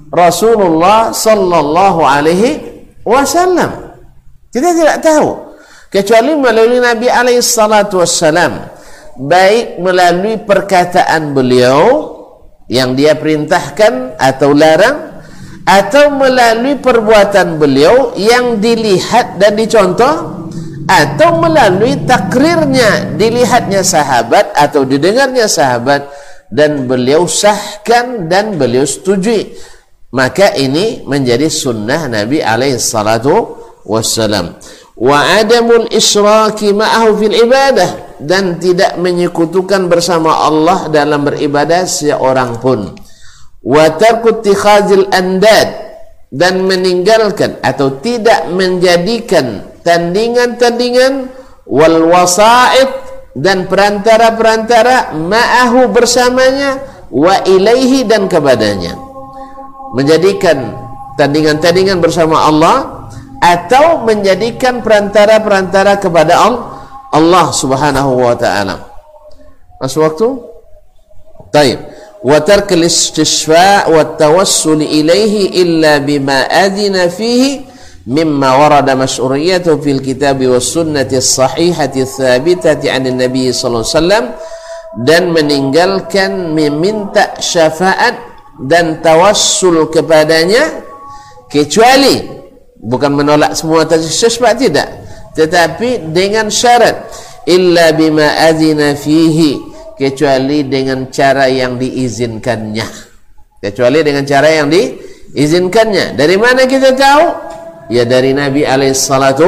[0.09, 2.51] Rasulullah sallallahu alaihi
[3.05, 3.95] wasallam.
[4.49, 5.29] Kita tidak tahu.
[5.93, 8.67] Kecuali melalui Nabi alaihi salatu wassalam
[9.15, 12.14] baik melalui perkataan beliau
[12.71, 15.21] yang dia perintahkan atau larang
[15.65, 20.45] atau melalui perbuatan beliau yang dilihat dan dicontoh
[20.85, 26.05] atau melalui takrirnya dilihatnya sahabat atau didengarnya sahabat
[26.53, 29.57] dan beliau sahkan dan beliau setujui.
[30.13, 34.55] Maka ini menjadi sunnah Nabi alaihi salatu wassalam
[34.95, 37.89] wa adamul isyraki ma'ahu fil ibadah.
[38.15, 42.95] Dan tidak menyekutukan bersama Allah dalam beribadah seorang pun.
[43.59, 44.39] Wa tarku
[45.11, 45.69] andad.
[46.31, 51.31] Dan meninggalkan atau tidak menjadikan tandingan-tandingan
[51.63, 52.89] wal wasa'id
[53.35, 56.79] dan perantara-perantara ma'ahu bersamanya
[57.11, 58.95] wa ilaihi dan kepadanya.
[59.91, 60.75] Menjadikan
[61.19, 63.04] tandingan-tandingan bersama Allah
[63.39, 66.39] atau menjadikan perantara-perantara kepada
[67.11, 68.75] Allah Subhanahu wa taala.
[69.79, 70.27] Masuk waktu?
[71.51, 71.79] Baik.
[72.25, 77.61] Wa tarkal istishfa' wa tawassul ilaihi illa bima adina fihi
[78.05, 84.25] mimma warada mash'uriyatu fil kitab was sunnati as-sahihati tsabitati 'an nabi sallallahu alaihi wasallam
[85.05, 88.15] dan meninggalkan meminta syafaat
[88.61, 90.85] dan tawassul kepadanya
[91.51, 92.44] kecuali
[92.79, 94.89] bukan menolak semua syafaat tidak.
[95.35, 97.11] Tetapi dengan syarat
[97.43, 99.59] illa bima azina fihi
[99.99, 102.87] kecuali dengan cara yang diizinkannya.
[103.59, 106.15] Kecuali dengan cara yang diizinkannya.
[106.15, 107.25] Dari mana kita tahu?
[107.91, 109.47] Ya dari Nabi alaihi salatu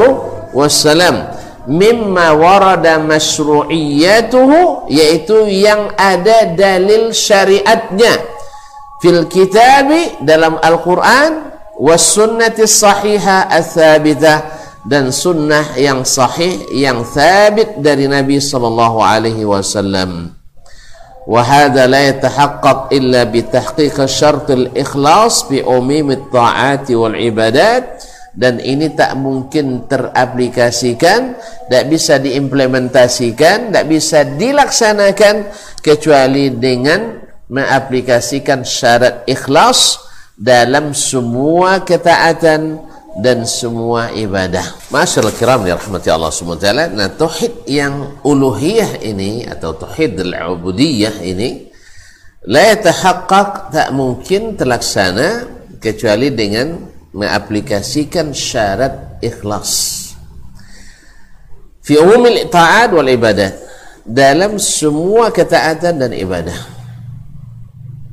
[0.52, 1.36] wassalam.
[1.68, 8.24] Mimma warada masyru'iyatuhu yaitu yang ada dalil syariatnya.
[9.04, 11.57] Fil kitabi dalam Al-Qur'an
[14.88, 20.34] dan sunnah yang sahih yang thabit dari Nabi sallallahu alaihi wasallam.
[21.28, 28.00] Wa la yatahaqqaq illa bi tahqiq syarat al-ikhlas bi umum at wal ibadat
[28.32, 31.36] dan ini tak mungkin teraplikasikan,
[31.68, 35.52] tak bisa diimplementasikan, tak bisa dilaksanakan
[35.84, 37.18] kecuali dengan
[37.52, 40.07] mengaplikasikan syarat ikhlas
[40.38, 42.78] dalam semua ketaatan
[43.18, 44.62] dan semua ibadah.
[44.94, 46.94] Masyaallah kiram ya rahmati Allah SWT.
[46.94, 51.66] Nah, tauhid yang uluhiyah ini atau tauhid al-ubudiyah ini
[52.46, 55.50] la yatahaqqaq tak mungkin terlaksana
[55.82, 60.06] kecuali dengan mengaplikasikan syarat ikhlas.
[61.82, 63.58] Fi umumil ta'at wal ibadat
[64.06, 66.78] dalam semua ketaatan dan ibadah.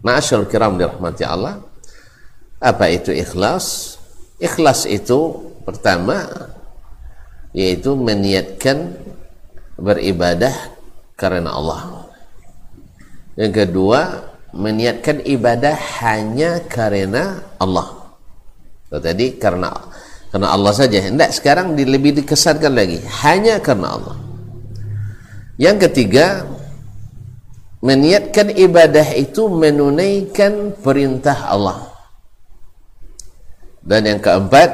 [0.01, 1.64] Masyaallah kiram dirahmati Allah
[2.59, 3.97] apa itu ikhlas?
[4.39, 6.27] Ikhlas itu pertama
[7.55, 8.99] yaitu meniatkan
[9.79, 10.75] beribadah
[11.15, 12.11] karena Allah.
[13.39, 13.99] Yang kedua,
[14.55, 18.15] meniatkan ibadah hanya karena Allah.
[18.91, 19.71] So, tadi karena
[20.31, 20.99] karena Allah saja.
[20.99, 24.15] Tidak, sekarang lebih dikesankan lagi hanya karena Allah.
[25.55, 26.43] Yang ketiga,
[27.79, 31.94] meniatkan ibadah itu menunaikan perintah Allah.
[33.85, 34.69] Dan yang keempat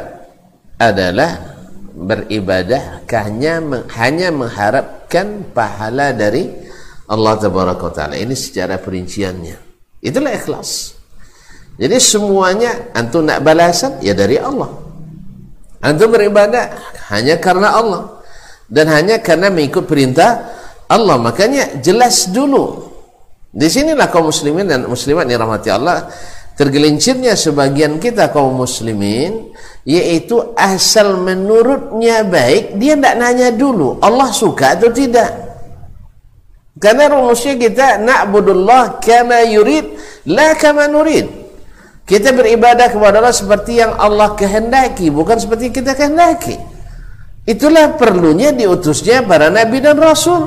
[0.79, 1.59] adalah
[1.91, 3.59] beribadah hanya
[3.99, 6.47] hanya mengharapkan pahala dari
[7.11, 8.15] Allah taala.
[8.15, 9.59] Ini secara perinciannya.
[9.99, 10.95] Itulah ikhlas.
[11.75, 14.71] Jadi semuanya antum nak balasan ya dari Allah.
[15.83, 16.71] Antum beribadah
[17.11, 18.23] hanya karena Allah
[18.71, 20.55] dan hanya karena mengikut perintah
[20.87, 21.19] Allah.
[21.19, 22.87] Makanya jelas dulu.
[23.51, 26.07] Di sinilah kaum muslimin dan muslimat yang rahmati Allah
[26.61, 29.49] tergelincirnya sebagian kita kaum muslimin
[29.81, 35.49] yaitu asal menurutnya baik dia tidak nanya dulu Allah suka atau tidak.
[36.77, 39.89] Karena rumusnya kita na'budullah kama yurid
[40.29, 41.25] la kama nurid.
[42.05, 46.61] Kita beribadah kepada Allah seperti yang Allah kehendaki bukan seperti kita kehendaki.
[47.49, 50.45] Itulah perlunya diutusnya para nabi dan rasul.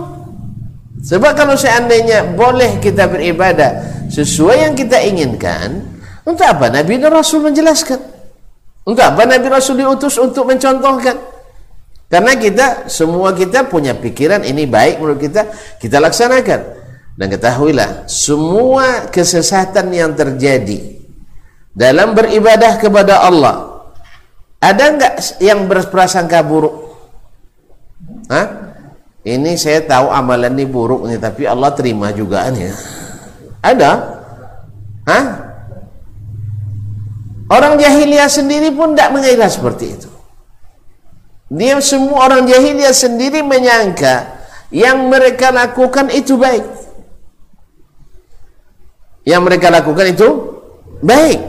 [1.03, 3.83] Sebab kalau seandainya boleh kita beribadah
[4.15, 5.94] sesuai yang kita inginkan
[6.25, 8.01] untuk apa Nabi dan Rasul menjelaskan?
[8.85, 11.17] Untuk apa Nabi Rasul diutus untuk mencontohkan?
[12.09, 15.49] Karena kita, semua kita punya pikiran ini baik menurut kita,
[15.81, 16.61] kita laksanakan.
[17.15, 20.95] Dan ketahuilah, semua kesesatan yang terjadi
[21.75, 23.83] dalam beribadah kepada Allah
[24.63, 26.95] ada enggak yang berprasangka buruk
[28.31, 28.79] Hah?
[29.27, 32.71] ini saya tahu amalan ini buruk nih tapi Allah terima juga nih
[33.61, 33.91] ada
[35.05, 35.25] Hah?
[37.51, 40.09] Orang jahiliyah sendiri pun tidak mengira seperti itu.
[41.53, 44.33] Dia semua orang jahiliyah sendiri menyangka
[44.73, 46.65] yang mereka lakukan itu baik.
[49.25, 50.29] Yang mereka lakukan itu
[51.05, 51.41] baik.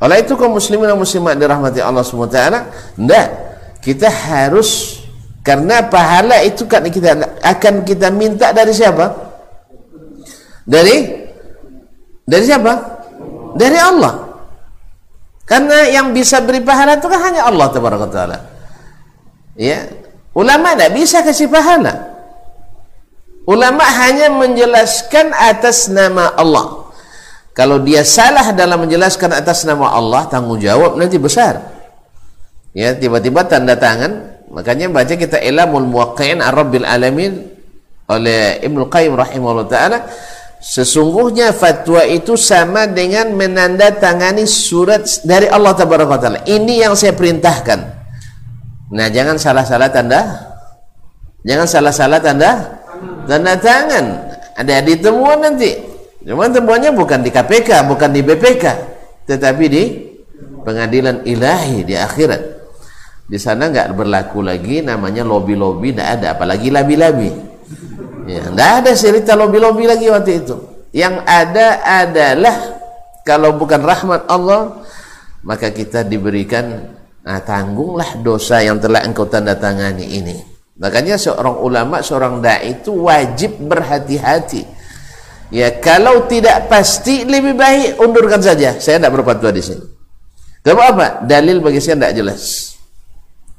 [0.00, 2.40] Oleh itu kaum muslimin dan muslimat dirahmati Allah SWT
[2.96, 3.26] tidak
[3.84, 5.00] kita harus
[5.44, 9.12] karena pahala itu kan kita akan kita minta dari siapa?
[10.64, 10.96] Dari
[12.24, 12.72] dari siapa?
[13.56, 14.29] Dari Allah
[15.50, 18.38] karena yang bisa beri pahala itu kan hanya Allah taala
[19.58, 19.90] ya
[20.30, 22.10] ulama tidak bisa kasih pahala
[23.50, 26.86] Ulama hanya menjelaskan atas nama Allah.
[27.56, 31.58] Kalau dia salah dalam menjelaskan atas nama Allah, tanggung jawab nanti besar.
[32.76, 34.38] Ya, tiba-tiba tanda tangan.
[34.54, 37.42] Makanya baca kita Ilamul Muwaqqi'in Ar-Rabbil Alamin
[38.06, 39.98] oleh Ibnu Qayyim rahimahullah taala
[40.60, 46.44] sesungguhnya fatwa itu sama dengan menandatangani surat dari Allah taala.
[46.44, 47.80] Ini yang saya perintahkan.
[48.92, 50.20] Nah, jangan salah-salah tanda.
[51.42, 52.50] Jangan salah-salah tanda.
[53.24, 54.04] Tanda tangan.
[54.60, 55.72] Ada di temuan nanti.
[56.20, 58.64] Cuma temuannya bukan di KPK bukan di BPK
[59.24, 59.82] tetapi di
[60.60, 62.60] pengadilan ilahi di akhirat.
[63.24, 66.26] Di sana nggak berlaku lagi namanya lobby-lobby tidak ada.
[66.36, 67.49] Apalagi labi-labi
[68.30, 70.54] ya ada cerita lobby-lobby lagi waktu itu
[70.94, 72.78] yang ada adalah
[73.26, 74.86] kalau bukan rahmat Allah
[75.42, 76.94] maka kita diberikan
[77.26, 83.04] nah, tanggunglah dosa yang telah engkau tanda tangani ini Makanya seorang ulama, seorang dai itu
[83.04, 84.64] wajib berhati-hati.
[85.52, 88.80] Ya, kalau tidak pasti lebih baik undurkan saja.
[88.80, 89.84] Saya tidak berfatwa di sini.
[90.64, 91.06] Tapi apa?
[91.28, 92.42] Dalil bagi saya tidak jelas.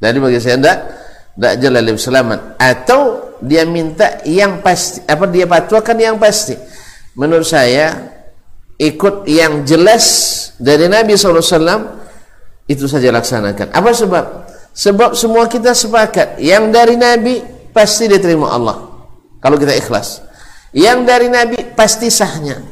[0.01, 0.77] Dalil bagi saya tidak
[1.37, 2.39] tidak jelas lebih selamat.
[2.57, 3.01] Atau
[3.41, 6.55] dia minta yang pasti, apa dia fatwakan yang pasti.
[7.17, 8.13] Menurut saya
[8.81, 10.05] ikut yang jelas
[10.57, 11.99] dari Nabi SAW
[12.65, 13.73] itu saja laksanakan.
[13.73, 14.25] Apa sebab?
[14.71, 17.43] Sebab semua kita sepakat yang dari Nabi
[17.75, 18.77] pasti diterima Allah.
[19.43, 20.23] Kalau kita ikhlas.
[20.71, 22.63] Yang dari Nabi pasti sahnya.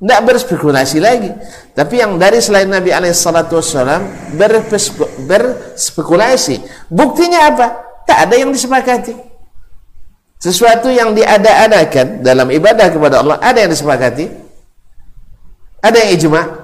[0.00, 1.28] Tidak berspekulasi lagi.
[1.76, 4.32] Tapi yang dari selain Nabi SAW
[5.28, 6.88] berspekulasi.
[6.88, 7.66] Buktinya apa?
[8.08, 9.29] Tak ada yang disepakati.
[10.40, 14.26] Sesuatu yang diada-adakan dalam ibadah kepada Allah ada yang disepakati.
[15.84, 16.60] Ada yang ijma'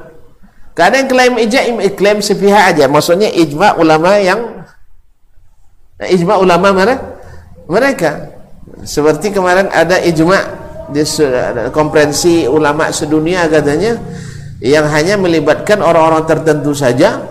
[0.76, 2.84] Kadang klaim ijma klaim sepihak aja.
[2.84, 4.60] Maksudnya ijma ulama yang
[6.04, 6.94] ijma ulama mana?
[7.64, 8.36] Mereka.
[8.84, 10.36] Seperti kemarin ada ijma
[10.92, 11.00] di
[11.72, 13.96] konferensi ulama sedunia katanya
[14.60, 17.24] yang hanya melibatkan orang-orang tertentu saja.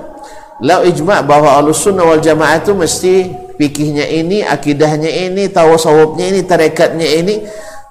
[0.65, 7.07] Lau ijma bahwa al-sunnah wal jamaah itu mesti fikihnya ini, akidahnya ini, tawasawufnya ini, tarekatnya
[7.07, 7.35] ini.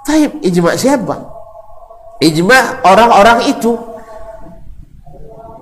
[0.04, 1.16] Taib ijma siapa?
[2.20, 3.72] Ijma orang-orang itu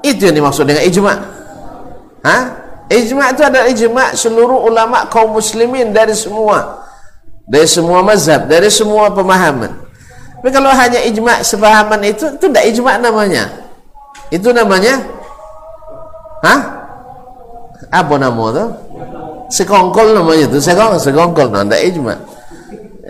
[0.03, 1.15] itu yang dimaksud dengan ijma.
[2.27, 2.43] Hah?
[2.91, 6.83] Ijma itu adalah ijma seluruh ulama kaum muslimin dari semua
[7.47, 9.71] dari semua mazhab, dari semua pemahaman.
[10.43, 13.47] Tapi kalau hanya ijma sepahaman itu itu tidak ijma namanya.
[14.35, 14.99] Itu namanya
[16.43, 16.61] Hah?
[17.95, 18.67] Apa nama itu?
[19.53, 22.15] Sekongkol namanya itu, sekongkol, sekongkol, tidak ijma.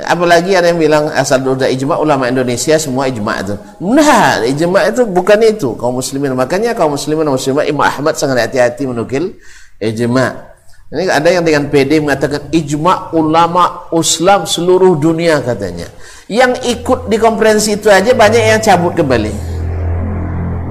[0.02, 3.55] Apalagi ada yang bilang asal udah ijma ulama Indonesia semua ijma itu.
[3.78, 6.35] Nah ijma itu bukan itu kaum muslimin.
[6.35, 9.38] Makanya kaum muslimin dan muslimat Imam Ahmad sangat hati-hati menukil
[9.78, 10.50] ijma.
[10.90, 15.87] Ini ada yang dengan PD mengatakan ijma ulama Islam seluruh dunia katanya.
[16.26, 19.33] Yang ikut di konferensi itu aja banyak yang cabut kembali.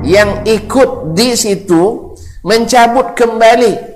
[0.04, 3.91] Yang ikut di situ mencabut kembali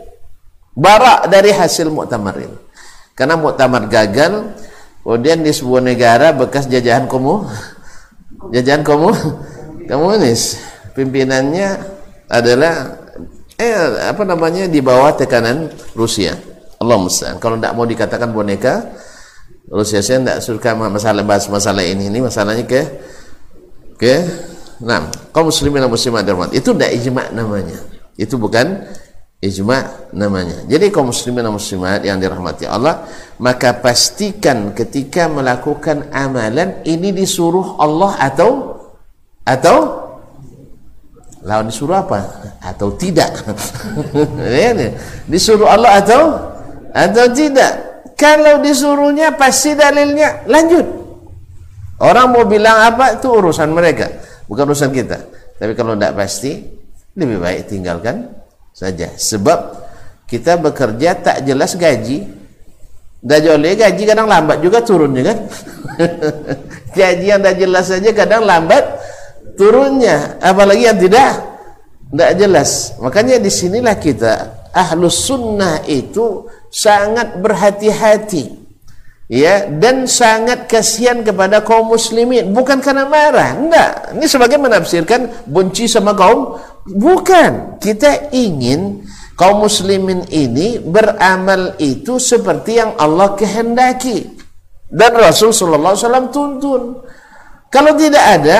[0.75, 2.57] barak dari hasil muktamar ini
[3.15, 4.53] karena muktamar gagal
[5.05, 7.45] Kemudian di sebuah negara bekas jajahan komu,
[8.49, 9.13] jajahan komu,
[9.85, 10.57] komunis.
[10.97, 11.77] Pimpinannya
[12.25, 13.05] adalah
[13.53, 16.33] eh apa namanya di bawah tekanan Rusia.
[16.81, 17.37] Allah musta'an.
[17.37, 18.81] Kalau tidak mau dikatakan boneka,
[19.69, 22.09] Rusia saya tidak suka masalah bahas masalah ini.
[22.09, 22.81] Ini masalahnya ke
[24.01, 24.15] ke
[24.75, 27.77] Nah, kaum muslimin dan muslimat itu tidak ijma namanya.
[28.17, 28.83] Itu bukan
[29.45, 30.65] ijma namanya.
[30.65, 33.05] Jadi kaum muslimin dan muslimat yang dirahmati Allah,
[33.37, 38.51] maka pastikan ketika melakukan amalan ini disuruh Allah atau
[39.45, 39.77] atau
[41.45, 42.19] lawan disuruh apa?
[42.65, 43.29] Atau tidak.
[44.45, 44.73] Ya,
[45.29, 46.21] disuruh Allah atau
[46.89, 47.73] atau tidak.
[48.15, 50.85] Kalau disuruhnya pasti dalilnya lanjut.
[51.99, 54.11] Orang mau bilang apa itu urusan mereka,
[54.51, 55.15] bukan urusan kita.
[55.55, 56.59] Tapi kalau tidak pasti,
[57.15, 58.27] lebih baik tinggalkan
[58.75, 59.15] saja.
[59.15, 59.59] Sebab
[60.27, 62.27] kita bekerja tak jelas gaji.
[63.25, 65.37] Dah joleh gaji kadang lambat juga turunnya kan.
[66.99, 68.83] gaji yang dah jelas saja kadang lambat
[69.55, 70.37] turunnya.
[70.43, 71.39] Apalagi yang tidak
[72.11, 72.93] tidak jelas.
[72.99, 74.33] Makanya di sinilah kita
[74.75, 78.67] ahlus sunnah itu sangat berhati-hati
[79.31, 85.89] ya dan sangat kasihan kepada kaum muslimin bukan karena marah enggak ini sebagai menafsirkan benci
[85.89, 87.81] sama kaum bukan.
[87.81, 89.05] Kita ingin
[89.37, 94.33] kaum muslimin ini beramal itu seperti yang Allah kehendaki.
[94.85, 96.81] Dan Rasul sallallahu alaihi wasallam tuntun.
[97.73, 98.59] Kalau tidak ada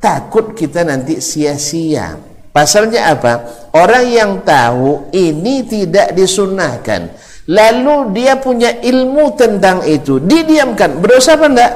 [0.00, 2.18] takut kita nanti sia-sia.
[2.50, 3.32] Pasalnya apa?
[3.76, 7.12] Orang yang tahu ini tidak disunahkan
[7.48, 11.00] lalu dia punya ilmu tentang itu didiamkan.
[11.00, 11.72] Berdosa apa enggak?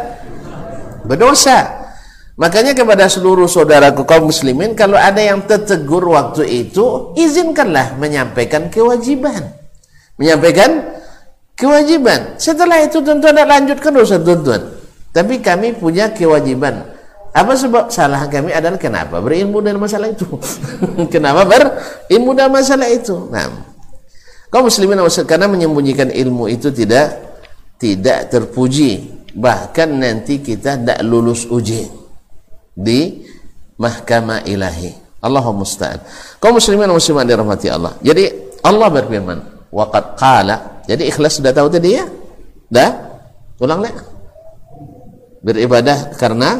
[1.08, 1.81] Berdosa
[2.36, 9.52] makanya kepada seluruh saudaraku kaum muslimin kalau ada yang tertegur waktu itu izinkanlah menyampaikan kewajiban.
[10.16, 11.00] Menyampaikan
[11.56, 12.36] kewajiban.
[12.40, 13.92] Setelah itu tentu ada lanjutkan
[14.44, 14.62] tuan
[15.12, 16.88] tapi kami punya kewajiban.
[17.32, 20.28] Apa sebab salah kami adalah kenapa berilmu dalam masalah itu?
[21.12, 23.28] Kenapa berilmu dalam masalah itu?
[23.32, 23.72] Nah.
[24.52, 27.16] Kaum muslimin karena menyembunyikan ilmu itu tidak
[27.80, 29.24] tidak terpuji.
[29.32, 32.01] Bahkan nanti kita tidak lulus uji
[32.72, 33.22] di
[33.76, 34.94] mahkamah ilahi.
[35.22, 36.02] Allahumma musta'an.
[36.42, 37.94] Kaum muslimin dan muslimat dirahmati Allah.
[38.02, 39.38] Jadi Allah berfirman
[39.70, 40.82] waqad qala.
[40.90, 42.04] Jadi ikhlas sudah tahu tadi ya?
[42.66, 42.90] Dah?
[43.62, 44.02] Ulang lagi.
[45.46, 46.58] Beribadah karena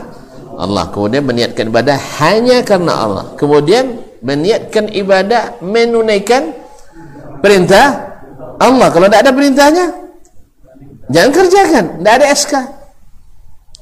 [0.54, 0.86] Allah.
[0.94, 3.24] Kemudian meniatkan ibadah hanya karena Allah.
[3.34, 6.54] Kemudian meniatkan ibadah menunaikan
[7.42, 8.14] perintah
[8.62, 8.94] Allah.
[8.94, 9.86] Kalau tidak ada perintahnya
[11.10, 11.84] jangan kerjakan.
[11.98, 12.82] Tidak ada SK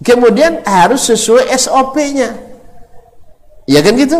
[0.00, 2.50] kemudian harus sesuai SOP-nya
[3.70, 4.18] ya kan gitu?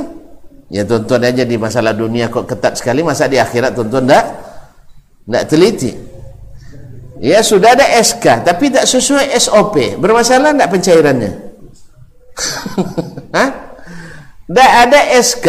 [0.70, 4.24] Ya tuntun aja di masalah dunia kok ketat sekali masa di akhirat tuntun tidak
[5.26, 5.92] tidak teliti.
[7.20, 11.32] Ya sudah ada SK tapi tidak sesuai SOP bermasalah tidak pencairannya?
[13.36, 13.50] Hah?
[14.50, 15.48] ada SK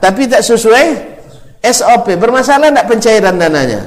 [0.00, 0.86] tapi tidak sesuai
[1.62, 3.80] SOP bermasalah tidak pencairan dananya?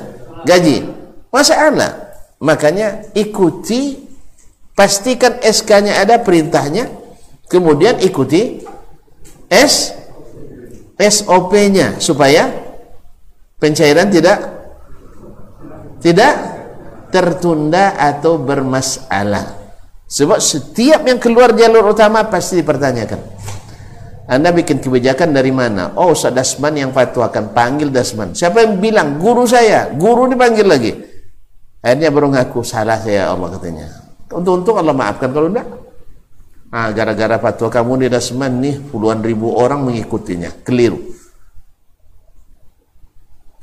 [0.45, 0.85] Gaji?
[1.33, 1.91] Masalah.
[2.39, 4.04] Makanya ikuti
[4.75, 6.91] pastikan SK-nya ada perintahnya
[7.47, 8.61] kemudian ikuti
[9.47, 9.95] S
[10.99, 12.51] SOP-nya supaya
[13.57, 14.39] pencairan tidak
[16.03, 16.33] tidak
[17.09, 19.63] tertunda atau bermasalah
[20.05, 23.35] sebab setiap yang keluar jalur utama pasti dipertanyakan
[24.25, 25.93] anda bikin kebijakan dari mana?
[25.93, 27.53] Oh, Ustaz Dasman yang fatwakan.
[27.53, 28.33] Panggil Dasman.
[28.33, 29.21] Siapa yang bilang?
[29.21, 29.93] Guru saya.
[29.93, 30.91] Guru dipanggil lagi.
[31.85, 32.65] Akhirnya baru ngaku.
[32.65, 34.04] Salah saya Allah katanya.
[34.35, 35.31] Untung-untung Allah maafkan.
[35.31, 35.67] Kalau enggak.
[36.75, 38.75] Ah, gara-gara fatwa kamu di Dasman nih.
[38.91, 40.51] Puluhan ribu orang mengikutinya.
[40.67, 40.99] Keliru.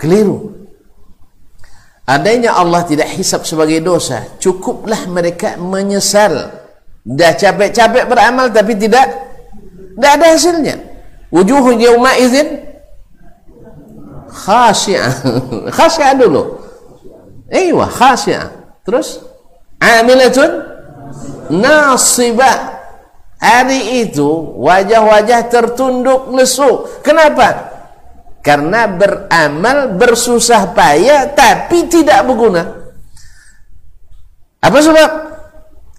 [0.01, 0.59] Keliru.
[2.09, 4.25] Adanya Allah tidak hisap sebagai dosa.
[4.41, 6.65] Cukuplah mereka menyesal.
[7.03, 9.33] Dah capek-capek beramal tapi tidak
[9.97, 10.77] tidak ada hasilnya
[11.29, 12.49] wujuh yawma izin
[14.33, 15.13] khasyi'ah
[15.77, 16.61] khasyi'ah dulu
[17.53, 18.49] iya khasyi'ah
[18.85, 19.21] terus
[19.83, 20.51] amilatun
[21.51, 22.79] nasibah
[23.43, 24.31] hari itu
[24.63, 26.87] wajah-wajah tertunduk lesu.
[27.03, 27.75] Kenapa?
[28.43, 32.95] Karena beramal bersusah payah tapi tidak berguna.
[34.63, 35.11] Apa sebab?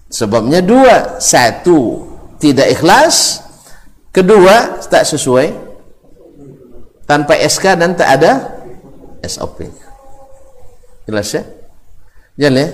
[0.08, 1.20] Sebabnya dua.
[1.20, 2.08] Satu
[2.40, 3.44] tidak ikhlas.
[4.08, 5.52] Kedua tak sesuai.
[7.04, 8.32] Tanpa SK dan tak ada
[9.20, 9.68] SOP
[11.04, 11.42] jelas ya?
[12.36, 12.68] Jelas ya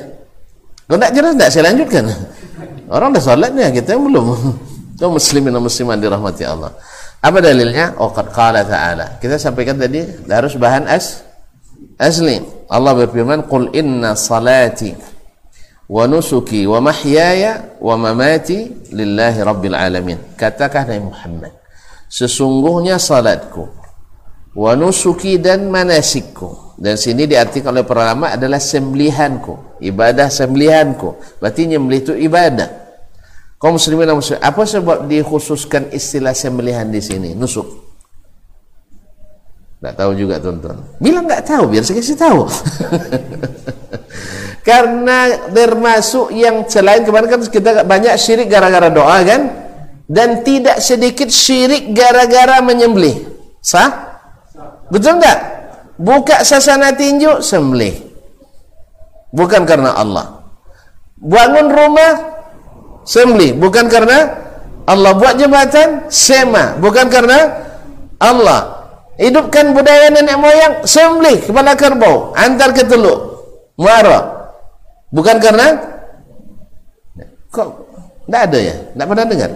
[0.91, 1.49] kalau tak jelas tak?
[1.55, 2.03] Saya lanjutkan.
[2.91, 4.27] Orang dah solat ya kita belum.
[4.99, 6.75] Itu muslimin dan musliman dirahmati Allah.
[7.23, 7.95] Apa dalilnya?
[8.03, 9.23] Oh qala ta'ala.
[9.23, 11.23] Kita sampaikan tadi harus bahan as
[11.95, 14.91] asli Allah berfirman qul inna salati
[15.87, 20.19] wa nusuki wa mahyaya wa mamati lillahi rabbil alamin.
[20.35, 21.55] Katakan Nabi Muhammad
[22.11, 23.80] sesungguhnya salatku
[24.57, 31.41] wa nusuki dan manasikku dan sini diartikan oleh para ulama adalah sembelihanku ibadah sembelihanku.
[31.41, 32.69] Berarti nyembelih itu ibadah.
[33.61, 37.37] Kaum muslimin muslim apa sebab dikhususkan istilah sembelihan di sini?
[37.37, 37.69] Nusuk.
[39.81, 40.77] Tak tahu juga tuan-tuan.
[41.01, 42.45] Bilang tak tahu biar saya kasih tahu.
[44.69, 49.43] Karena termasuk yang selain kemarin kan kita banyak syirik gara-gara doa kan?
[50.05, 53.25] Dan tidak sedikit syirik gara-gara menyembelih.
[53.65, 54.10] Sah?
[54.91, 55.61] Betul enggak?
[56.01, 58.01] buka sasana tinju sembelih.
[59.31, 60.41] Bukan karena Allah.
[61.21, 62.13] Bangun rumah
[63.05, 63.55] sembelih.
[63.61, 64.19] Bukan karena
[64.89, 65.13] Allah.
[65.15, 66.81] Buat jembatan sema.
[66.81, 67.39] Bukan karena
[68.19, 68.81] Allah.
[69.21, 71.45] Hidupkan budaya nenek moyang sembelih.
[71.45, 73.45] Kepala kerbau antar ke teluk.
[73.77, 74.51] Muara.
[75.13, 75.67] Bukan karena
[77.53, 77.69] kok?
[78.27, 78.75] Tidak ada ya?
[78.95, 79.51] Tidak pernah dengar?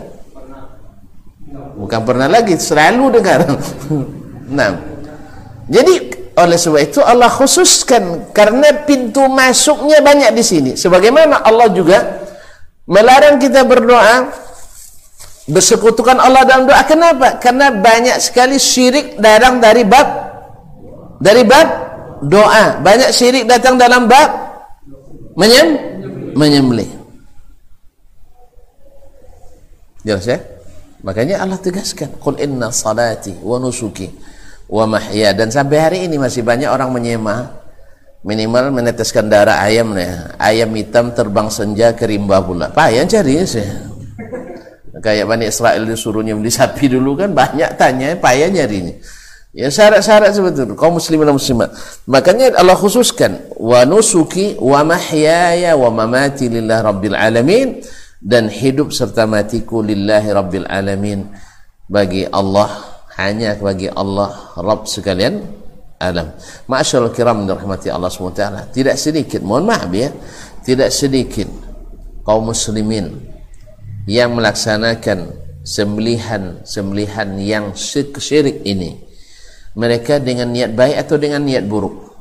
[1.75, 2.55] Bukan pernah lagi.
[2.61, 3.41] Selalu dengar.
[4.45, 4.94] Nah
[5.65, 5.95] jadi
[6.35, 10.71] oleh sebab itu Allah khususkan karena pintu masuknya banyak di sini.
[10.75, 12.27] Sebagaimana Allah juga
[12.85, 14.29] melarang kita berdoa
[15.49, 16.83] bersekutukan Allah dalam doa.
[16.85, 17.39] Kenapa?
[17.41, 20.09] karena banyak sekali syirik datang dari bab
[21.23, 21.69] dari bab
[22.27, 22.83] doa.
[22.83, 24.29] Banyak syirik datang dalam bab
[25.39, 25.69] menyem
[26.35, 26.91] menyembelih.
[30.05, 30.43] Jelas ya?
[31.01, 34.34] Makanya Allah tegaskan qul inna salati wa nusuki
[34.71, 35.33] wa mahya.
[35.37, 37.65] Dan sampai hari ini masih banyak orang menyemah.
[38.25, 40.33] Minimal meneteskan darah ayam ya.
[40.41, 42.73] ayam hitam terbang senja ke rimba pula.
[42.73, 43.69] Payah carinya sih
[45.05, 48.97] kayak Bani Israel disuruhnya beli sapi dulu kan banyak tanya payah nyarinya.
[49.55, 51.71] Ya syarat-syarat itu kaum muslimin dan muslimat.
[52.11, 57.85] Makanya Allah khususkan wa nusuki wa mahyaya wa mamati lillah rabbil alamin.
[58.25, 61.29] Dan hidup serta matiku lillahi rabbil alamin.
[61.87, 65.39] Bagi Allah hanya bagi Allah Rabb sekalian
[66.03, 66.35] alam
[66.67, 70.11] ma'asyarul kiram dirahmati Allah SWT tidak sedikit mohon maaf ya.
[70.65, 71.45] Tidak sedikit
[72.25, 73.21] kaum muslimin
[74.09, 75.29] yang melaksanakan
[75.61, 78.97] sembelihan-sembelihan yang syirik ini.
[79.77, 82.17] Mereka dengan niat baik atau dengan niat buruk?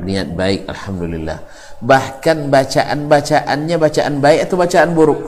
[0.00, 1.38] Niat baik Alhamdulillah.
[1.84, 5.20] Bahkan bacaan-bacaannya bacaan baik atau bacaan buruk?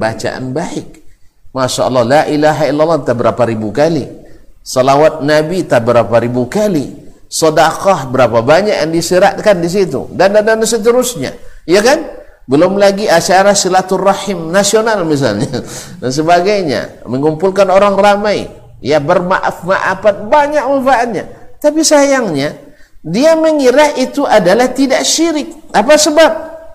[0.00, 1.04] Bacaan baik.
[1.52, 4.21] Masya Allah la ilaha illallah tak berapa ribu kali
[4.62, 7.02] salawat Nabi tak berapa ribu kali.
[7.32, 10.08] Sedekah berapa banyak yang diseratkan di situ.
[10.12, 11.32] Dan dan, dan seterusnya.
[11.64, 12.22] Ya kan?
[12.44, 15.48] Belum lagi acara silaturahim nasional misalnya.
[16.02, 17.06] Dan sebagainya.
[17.08, 18.52] Mengumpulkan orang ramai.
[18.84, 20.28] Ya bermaaf-maafan.
[20.28, 21.24] Banyak manfaatnya.
[21.62, 22.58] Tapi sayangnya
[23.00, 25.72] dia mengira itu adalah tidak syirik.
[25.72, 26.32] Apa sebab?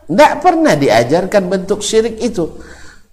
[0.07, 2.47] Tidak pernah diajarkan bentuk syirik itu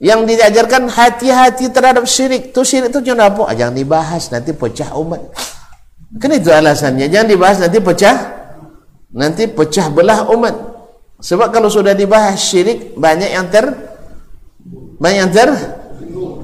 [0.03, 5.23] yang diajarkan hati-hati terhadap syirik itu syirik itu cuma apa jangan dibahas nanti pecah umat
[6.19, 8.17] kan itu alasannya jangan dibahas nanti pecah
[9.15, 10.55] nanti pecah belah umat
[11.23, 13.71] sebab kalau sudah dibahas syirik banyak yang ter
[14.99, 15.51] banyak yang ter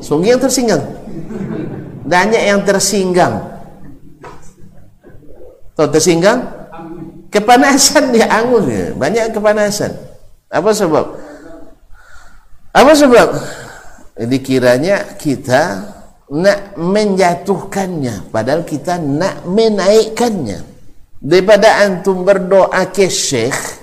[0.00, 0.82] sungguh yang tersinggang.
[2.08, 3.46] Banyak yang tersinggang.
[5.78, 6.44] Tahu tersinggang?
[7.30, 8.66] Kepanasan dia angus
[8.98, 9.94] Banyak kepanasan.
[10.50, 11.14] Apa sebab?
[12.70, 13.28] Apa sebab?
[14.20, 15.62] Dikiranya kita
[16.30, 20.62] nak menjatuhkannya padahal kita nak menaikkannya
[21.18, 23.80] daripada antum berdoa ke syekh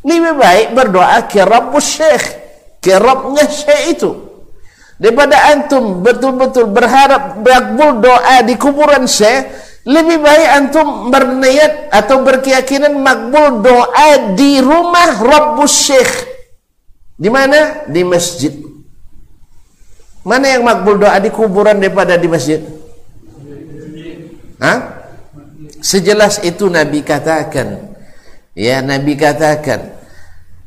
[0.00, 2.24] lebih baik berdoa ke Rabbus Syekh,
[2.80, 4.10] ke Rabbnya Syekh itu.
[5.00, 9.48] Daripada antum betul-betul berharap makbul doa di kuburan Syekh,
[9.84, 16.12] lebih baik antum berniat atau berkeyakinan makbul doa di rumah Rabbus Syekh.
[17.20, 17.84] Di mana?
[17.84, 18.56] Di masjid.
[20.24, 22.60] Mana yang makbul doa di kuburan daripada di masjid?
[24.60, 25.00] Hah?
[25.80, 27.96] Sejelas itu Nabi katakan
[28.52, 29.96] Ya Nabi katakan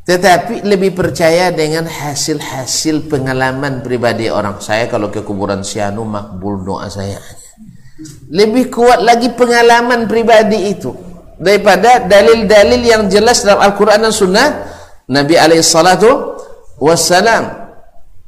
[0.04, 6.92] tetapi lebih percaya dengan hasil-hasil pengalaman pribadi orang saya kalau ke kuburan Sianu makbul doa
[6.92, 7.24] saya
[8.28, 10.92] lebih kuat lagi pengalaman pribadi itu
[11.40, 14.48] daripada dalil-dalil yang jelas dalam Al-Quran dan Sunnah
[15.08, 16.33] Nabi alaihissalatu
[16.84, 17.64] wassalam.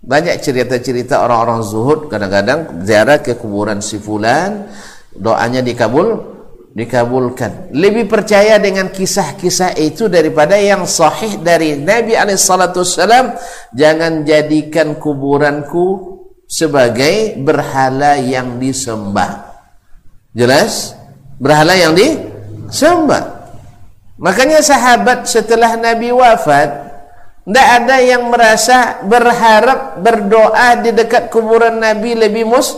[0.05, 4.69] Banyak cerita-cerita orang-orang zuhud kadang-kadang ziarah ke kuburan si fulan
[5.17, 6.35] doanya dikabul
[6.75, 7.73] dikabulkan.
[7.73, 13.33] Lebih percaya dengan kisah-kisah itu daripada yang sahih dari Nabi alaihissalam
[13.73, 19.57] jangan jadikan kuburanku sebagai berhala yang disembah.
[20.35, 20.93] Jelas?
[21.41, 23.49] Berhala yang disembah.
[24.21, 26.84] Makanya sahabat setelah Nabi wafat
[27.45, 32.73] tidak ada yang merasa berharap berdoa di dekat kuburan Nabi lebih mus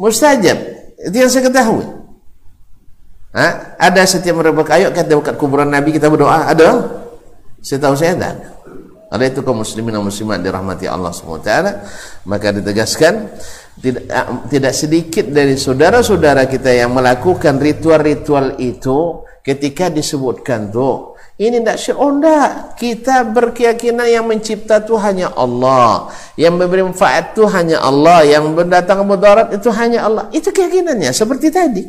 [0.00, 0.56] mustajab
[0.96, 1.96] itu yang saya ketahui
[3.36, 3.76] Ha?
[3.76, 6.48] Ada setiap merebak ayo kita dekat kuburan Nabi kita berdoa.
[6.48, 6.68] Ada?
[7.60, 8.48] Saya tahu saya tidak ada.
[9.06, 11.46] Ada itu kaum muslimin dan muslimat dirahmati Allah SWT
[12.26, 13.38] Maka ditegaskan
[13.78, 14.02] tidak,
[14.50, 22.00] tidak sedikit dari saudara-saudara kita yang melakukan ritual-ritual itu Ketika disebutkan tu Ini tidak syirik
[22.00, 26.08] Oh tidak Kita berkeyakinan yang mencipta itu hanya Allah.
[26.32, 28.24] Yang memberi manfaat itu hanya Allah.
[28.24, 30.32] Yang mendatangkan mudarat itu hanya Allah.
[30.32, 31.12] Itu keyakinannya.
[31.12, 31.84] Seperti tadi.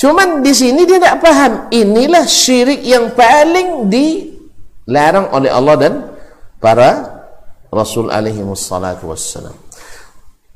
[0.00, 1.68] Cuman di sini dia tidak paham.
[1.68, 5.94] Inilah syirik yang paling dilarang oleh Allah dan
[6.56, 7.20] para
[7.68, 9.52] Rasul alaihi wassalatu wassalam.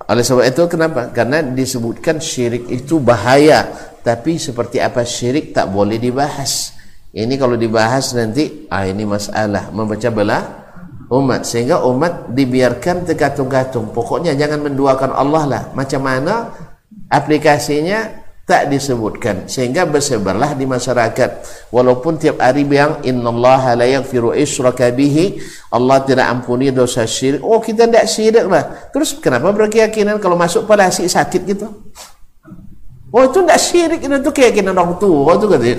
[0.09, 1.13] oleh sebab itu kenapa?
[1.13, 3.69] Karena disebutkan syirik itu bahaya.
[4.01, 6.82] Tapi seperti apa syirik tak boleh dibahas
[7.13, 9.69] ini kalau dibahas nanti ah ini masalah.
[9.69, 10.45] Membaca belah
[11.13, 11.45] umat.
[11.45, 15.63] Sehingga umat dibiarkan tergatung-gatung pokoknya jangan menduakan Allah lah.
[15.77, 16.49] Macam mana
[17.13, 19.45] aplikasinya tak disebutkan.
[19.45, 21.31] Sehingga bersebarlah di masyarakat.
[21.69, 25.37] Walaupun tiap hari bilang innallaha la yaghfiru isyraka bihi.
[25.69, 27.45] Allah tidak ampuni dosa syirik.
[27.45, 28.89] Oh kita tidak syirik lah.
[28.89, 31.93] Terus kenapa berkeyakinan kalau masuk pada sakit gitu
[33.13, 35.65] Oh itu tidak syirik itu keyakinan orang tua tu kata.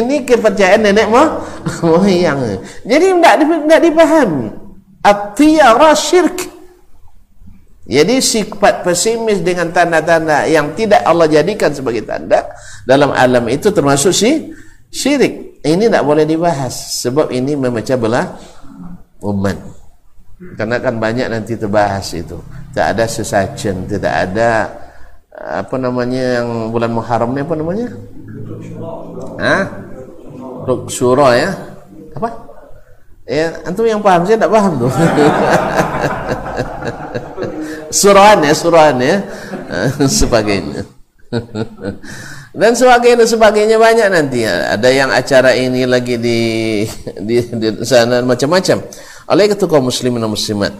[0.00, 1.44] Ini kepercayaan nenek mah
[1.84, 2.56] moyang.
[2.88, 4.48] Jadi tidak tidak dipahami.
[5.04, 6.48] Atiyara syirik.
[7.84, 12.48] Jadi sifat pesimis dengan tanda-tanda yang tidak Allah jadikan sebagai tanda
[12.88, 14.56] dalam alam itu termasuk si
[14.88, 15.60] syirik.
[15.60, 18.40] Ini tidak boleh dibahas sebab ini memecah belah
[19.20, 19.60] umat.
[20.56, 22.40] Karena kan banyak nanti terbahas itu.
[22.72, 24.81] Tak ada sesajen, tidak ada
[25.42, 27.88] apa namanya yang bulan Muharram apa namanya?
[29.42, 29.64] Hah?
[30.86, 31.50] Syura ya?
[32.14, 32.30] Apa?
[33.26, 34.92] Ya, antum yang paham saya tidak paham tuh.
[37.92, 39.16] Surahan ya, surahan ya.
[40.20, 40.88] sebagainya.
[42.60, 44.44] Dan sebagainya sebagainya banyak nanti.
[44.44, 46.40] Ada yang acara ini lagi di
[47.20, 48.84] di, di sana macam-macam.
[49.28, 50.72] Oleh ketua muslimin dan muslimat.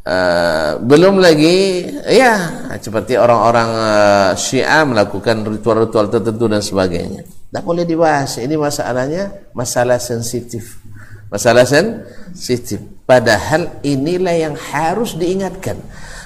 [0.00, 7.28] Uh, belum lagi ya seperti orang-orang uh, Syiah melakukan ritual-ritual tertentu dan sebagainya.
[7.52, 8.40] Tak boleh dibahas.
[8.40, 10.80] Ini masalahnya masalah sensitif.
[11.28, 12.80] Masalah sensitif.
[13.04, 15.76] Padahal inilah yang harus diingatkan.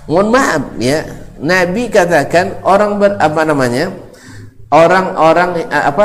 [0.07, 1.03] Mohon maaf ya,
[1.43, 3.91] Nabi katakan orang ber, apa namanya?
[4.71, 6.05] Orang-orang uh, apa?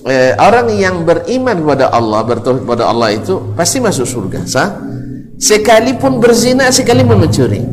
[0.00, 4.80] Eh, orang yang beriman kepada Allah, bertauhid kepada Allah itu pasti masuk surga, sah?
[5.40, 7.64] Sekalipun berzina sekalipun mencuri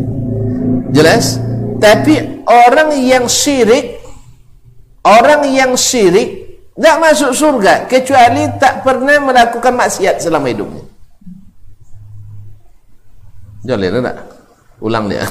[0.95, 1.37] jelas
[1.83, 3.99] tapi orang yang syirik
[5.03, 6.47] orang yang syirik
[6.77, 10.87] tak masuk surga kecuali tak pernah melakukan maksiat selama hidupnya
[13.67, 14.17] Jolin tak?
[14.79, 15.27] Ulang dia.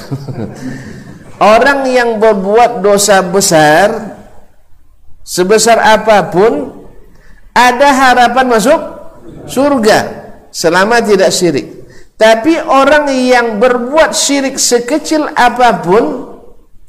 [1.57, 4.13] Orang yang berbuat dosa besar
[5.25, 6.85] sebesar apa pun
[7.57, 8.79] ada harapan masuk
[9.49, 11.76] surga selama tidak syirik.
[12.17, 16.33] Tapi orang yang berbuat syirik sekecil apa pun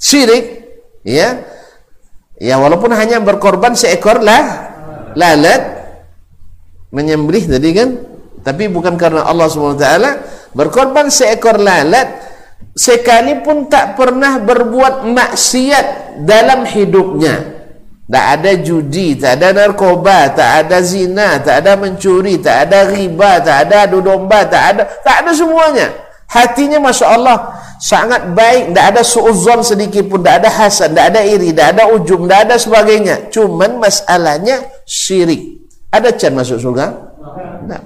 [0.00, 0.64] syirik
[1.04, 1.44] ya
[2.40, 4.72] ya walaupun hanya berkorban seekor lah
[5.12, 5.62] lalat
[6.94, 7.88] menyembelih tadi kan
[8.40, 9.84] tapi bukan karena Allah SWT
[10.56, 12.24] berkorban seekor lalat
[12.72, 15.86] sekalipun tak pernah berbuat maksiat
[16.24, 17.57] dalam hidupnya
[18.08, 23.36] tak ada judi, tak ada narkoba, tak ada zina, tak ada mencuri, tak ada riba,
[23.44, 25.92] tak ada adu domba, tak ada, tak ada semuanya.
[26.28, 27.36] Hatinya Masya Allah
[27.76, 31.88] sangat baik, tak ada suuzon sedikit pun, tak ada hasan, tak ada iri, tak ada
[31.92, 33.28] ujung, tak ada sebagainya.
[33.28, 35.68] Cuman masalahnya syirik.
[35.92, 36.92] Ada can masuk surga?
[37.64, 37.82] Tak.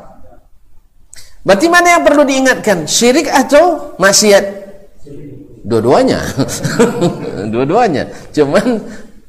[1.42, 2.86] Berarti mana yang perlu diingatkan?
[2.86, 4.62] Syirik atau maksiat?
[5.66, 6.22] Dua-duanya.
[7.54, 8.10] Dua-duanya.
[8.34, 8.82] Cuman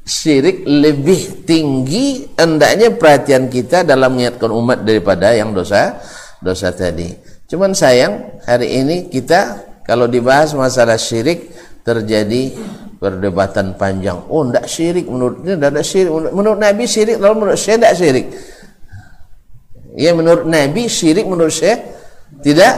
[0.04, 5.96] syirik lebih tinggi hendaknya perhatian kita dalam mengingatkan umat daripada yang dosa
[6.44, 7.08] dosa tadi.
[7.48, 11.48] Cuman sayang hari ini kita kalau dibahas masalah syirik
[11.84, 12.52] terjadi
[13.00, 14.20] perdebatan panjang.
[14.28, 16.12] Oh, tidak syirik menurutnya tidak syirik.
[16.12, 18.26] Menurut Nabi syirik lalu menurut saya tidak syirik.
[19.96, 21.80] Ya menurut Nabi syirik menurut saya
[22.44, 22.74] tidak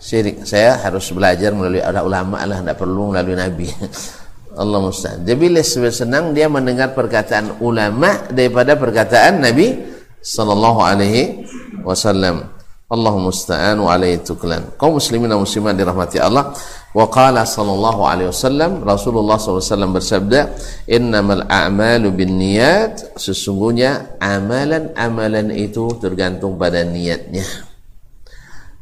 [0.00, 0.44] syirik.
[0.48, 3.68] Saya harus belajar melalui ulama lah tidak perlu melalui Nabi.
[4.58, 5.22] Allah musta'an.
[5.22, 9.78] Dia bila senang dia mendengar perkataan ulama daripada perkataan Nabi
[10.18, 11.46] sallallahu alaihi
[11.86, 12.50] wasallam.
[12.90, 14.74] Allah musta'an wa alaihi tuklan.
[14.74, 16.50] Kaum muslimin dan muslimat dirahmati Allah.
[16.90, 20.50] Wa qala sallallahu alaihi wasallam Rasulullah wasallam bersabda,
[20.90, 27.46] "Innamal a'malu binniyat." Sesungguhnya amalan-amalan itu tergantung pada niatnya.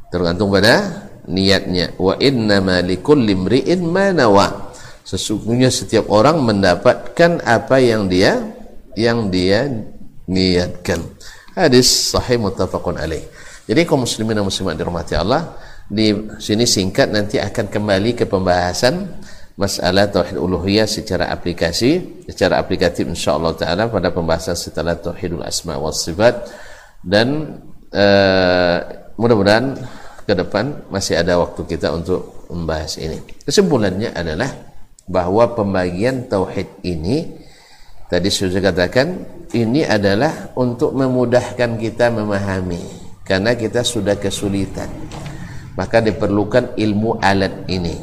[0.09, 1.93] Tergantung pada niatnya.
[2.01, 4.68] Wa innama likulli imri'in ma nawa
[5.09, 8.37] sesungguhnya setiap orang mendapatkan apa yang dia
[8.93, 9.65] yang dia
[10.29, 11.01] niatkan.
[11.57, 13.25] Hadis sahih muttafaqun alaih.
[13.65, 15.57] Jadi kaum muslimin dan muslimat dirahmati Allah
[15.89, 19.17] di sini singkat nanti akan kembali ke pembahasan
[19.57, 25.89] masalah tauhid uluhiyah secara aplikasi secara aplikatif insyaallah taala pada pembahasan setelah tauhidul asma wa
[25.89, 26.45] sifat.
[27.01, 27.57] Dan
[27.89, 28.77] uh,
[29.17, 29.73] mudah-mudahan
[30.29, 33.17] ke depan masih ada waktu kita untuk membahas ini.
[33.41, 34.68] Kesimpulannya adalah
[35.09, 37.25] bahwa pembagian tauhid ini
[38.05, 39.25] tadi sudah katakan
[39.57, 44.89] ini adalah untuk memudahkan kita memahami karena kita sudah kesulitan.
[45.73, 47.97] Maka diperlukan ilmu alat ini.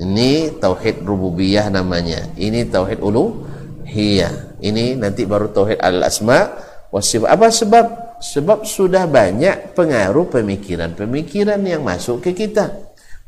[0.00, 2.32] Ini tauhid rububiyah namanya.
[2.34, 4.58] Ini tauhid uluhiyah.
[4.58, 6.50] Ini nanti baru tauhid al-asma
[6.90, 7.86] wasifat apa sebab?
[8.20, 12.68] Sebab sudah banyak pengaruh pemikiran-pemikiran yang masuk ke kita.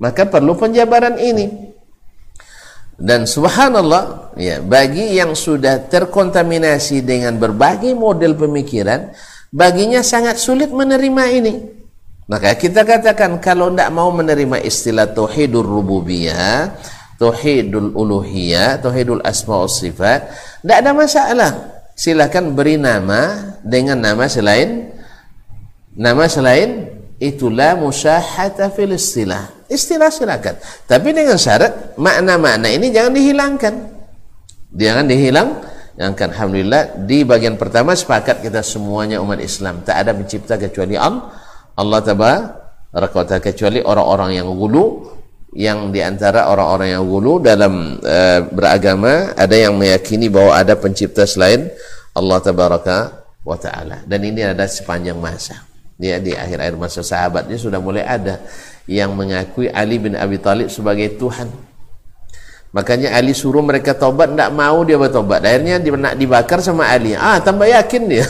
[0.01, 1.72] Maka perlu penjabaran ini
[3.03, 9.11] dan subhanallah ya bagi yang sudah terkontaminasi dengan berbagai model pemikiran
[9.51, 11.55] baginya sangat sulit menerima ini
[12.31, 16.71] maka kita katakan kalau tidak mau menerima istilah tauhidur rububiyah,
[17.19, 20.33] tauhidul uluhiyah, tauhidul asma sifat,
[20.63, 21.53] tidak ada masalah.
[21.93, 24.97] Silakan beri nama dengan nama selain
[25.93, 26.89] nama selain
[27.21, 29.62] itulah musyahata fil istilah.
[29.73, 30.61] Istilah silakan.
[30.85, 33.75] Tapi dengan syarat makna-makna ini jangan dihilangkan.
[34.77, 35.49] Jangan dihilang.
[35.93, 41.29] Yang alhamdulillah di bagian pertama sepakat kita semuanya umat Islam tak ada pencipta kecuali Allah
[41.77, 45.05] Allah tabaraka kecuali orang-orang yang gulu
[45.53, 51.29] yang di antara orang-orang yang gulu dalam uh, beragama ada yang meyakini bahwa ada pencipta
[51.29, 51.69] selain
[52.17, 55.61] Allah tabaraka wa taala dan ini ada sepanjang masa
[56.01, 58.41] ya di akhir-akhir masa sahabatnya sudah mulai ada
[58.91, 61.51] yang mengakui Ali bin Abi Thalib sebagai Tuhan
[62.73, 65.45] Makanya Ali suruh mereka tobat, tidak mau dia bertobat.
[65.45, 67.13] Akhirnya dia nak dibakar sama Ali.
[67.13, 68.25] Ah, tambah yakin dia.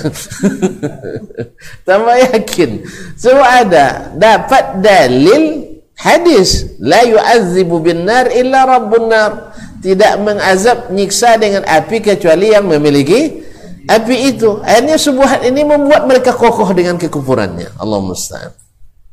[1.89, 2.83] tambah yakin.
[3.15, 9.55] So ada dapat dalil hadis la yu'adzibu bin nar illa rabbun nar.
[9.79, 13.47] Tidak mengazab nyiksa dengan api kecuali yang memiliki
[13.87, 14.59] api itu.
[14.67, 17.79] Akhirnya subuhat ini membuat mereka kokoh dengan kekufurannya.
[17.79, 18.62] Allah musta'an.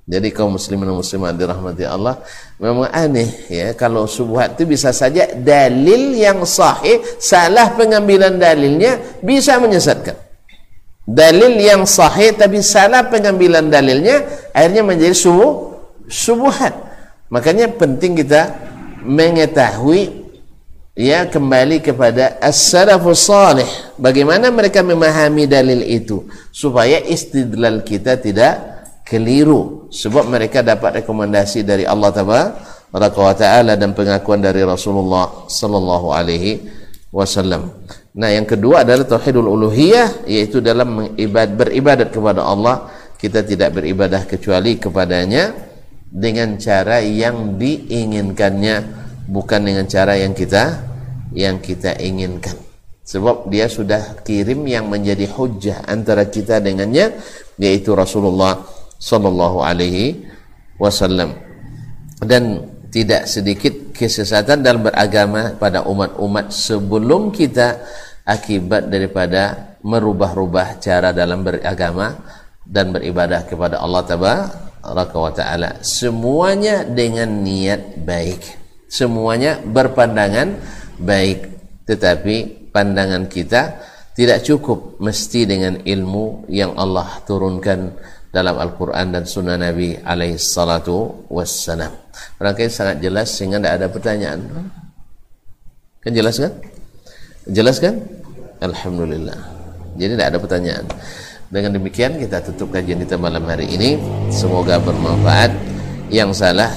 [0.10, 2.18] Jadi kaum muslimin dan muslimat dirahmati Allah
[2.58, 9.62] memang aneh ya kalau subhat itu bisa saja dalil yang sahih salah pengambilan dalilnya bisa
[9.62, 10.18] menyesatkan.
[11.06, 15.78] Dalil yang sahih tapi salah pengambilan dalilnya akhirnya menjadi subuh
[16.10, 16.74] subuhat.
[17.30, 18.50] Makanya penting kita
[19.06, 20.26] mengetahui
[20.98, 23.70] ya kembali kepada as-salafus salih
[24.02, 28.58] bagaimana mereka memahami dalil itu supaya istidlal kita tidak
[29.06, 32.14] keliru sebab mereka dapat rekomendasi dari Allah
[33.34, 36.66] taala dan pengakuan dari Rasulullah sallallahu alaihi
[37.10, 37.74] wasallam.
[38.18, 44.26] Nah, yang kedua adalah tauhidul uluhiyah yaitu dalam mengibad, beribadat kepada Allah kita tidak beribadah
[44.26, 45.54] kecuali kepadanya
[46.10, 48.76] dengan cara yang diinginkannya
[49.30, 50.90] bukan dengan cara yang kita
[51.38, 52.58] yang kita inginkan.
[53.06, 57.18] Sebab dia sudah kirim yang menjadi hujjah antara kita dengannya
[57.58, 58.62] yaitu Rasulullah
[59.00, 60.28] sallallahu alaihi
[60.76, 61.34] wasallam.
[62.20, 67.80] Dan tidak sedikit kesesatan dalam beragama pada umat-umat sebelum kita
[68.28, 72.20] akibat daripada merubah-rubah cara dalam beragama
[72.68, 75.70] dan beribadah kepada Allah tabaraka wa taala.
[75.82, 78.42] Semuanya dengan niat baik.
[78.90, 80.60] Semuanya berpandangan
[81.00, 81.40] baik.
[81.88, 83.82] Tetapi pandangan kita
[84.14, 87.96] tidak cukup mesti dengan ilmu yang Allah turunkan
[88.30, 91.90] dalam Al-Quran dan Sunnah Nabi alaihi salatu wassalam.
[92.38, 94.40] Barangkali sangat jelas sehingga tidak ada pertanyaan.
[96.00, 96.54] Kan jelas kan?
[97.50, 97.98] Jelas kan?
[98.62, 99.40] Alhamdulillah.
[99.98, 100.86] Jadi tidak ada pertanyaan.
[101.50, 103.98] Dengan demikian kita tutup kajian kita malam hari ini.
[104.30, 105.50] Semoga bermanfaat.
[106.14, 106.70] Yang salah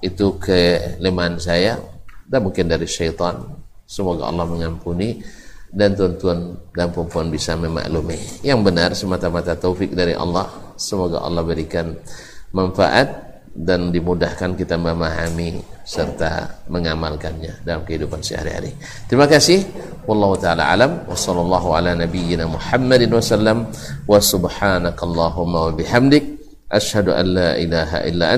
[0.00, 1.76] itu kelemahan saya
[2.24, 3.44] dan mungkin dari syaitan.
[3.84, 5.20] Semoga Allah mengampuni
[5.76, 8.40] dan tuan-tuan dan perempuan bisa memaklumi.
[8.40, 10.48] Yang benar semata-mata taufik dari Allah.
[10.80, 11.92] Semoga Allah berikan
[12.56, 18.72] manfaat dan dimudahkan kita memahami serta mengamalkannya dalam kehidupan sehari-hari.
[19.08, 19.64] Terima kasih.
[20.04, 23.20] Wallahu taala alam ala nabiyyina Muhammadin wa
[24.20, 26.36] subhanakallahumma wa bihamdik
[26.68, 28.36] asyhadu an la ilaha illa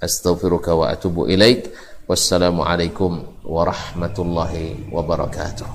[0.00, 1.72] astaghfiruka wa atubu ilaik.
[2.08, 5.66] Wassalamu alaikum warahmatullahi wabarakatuh.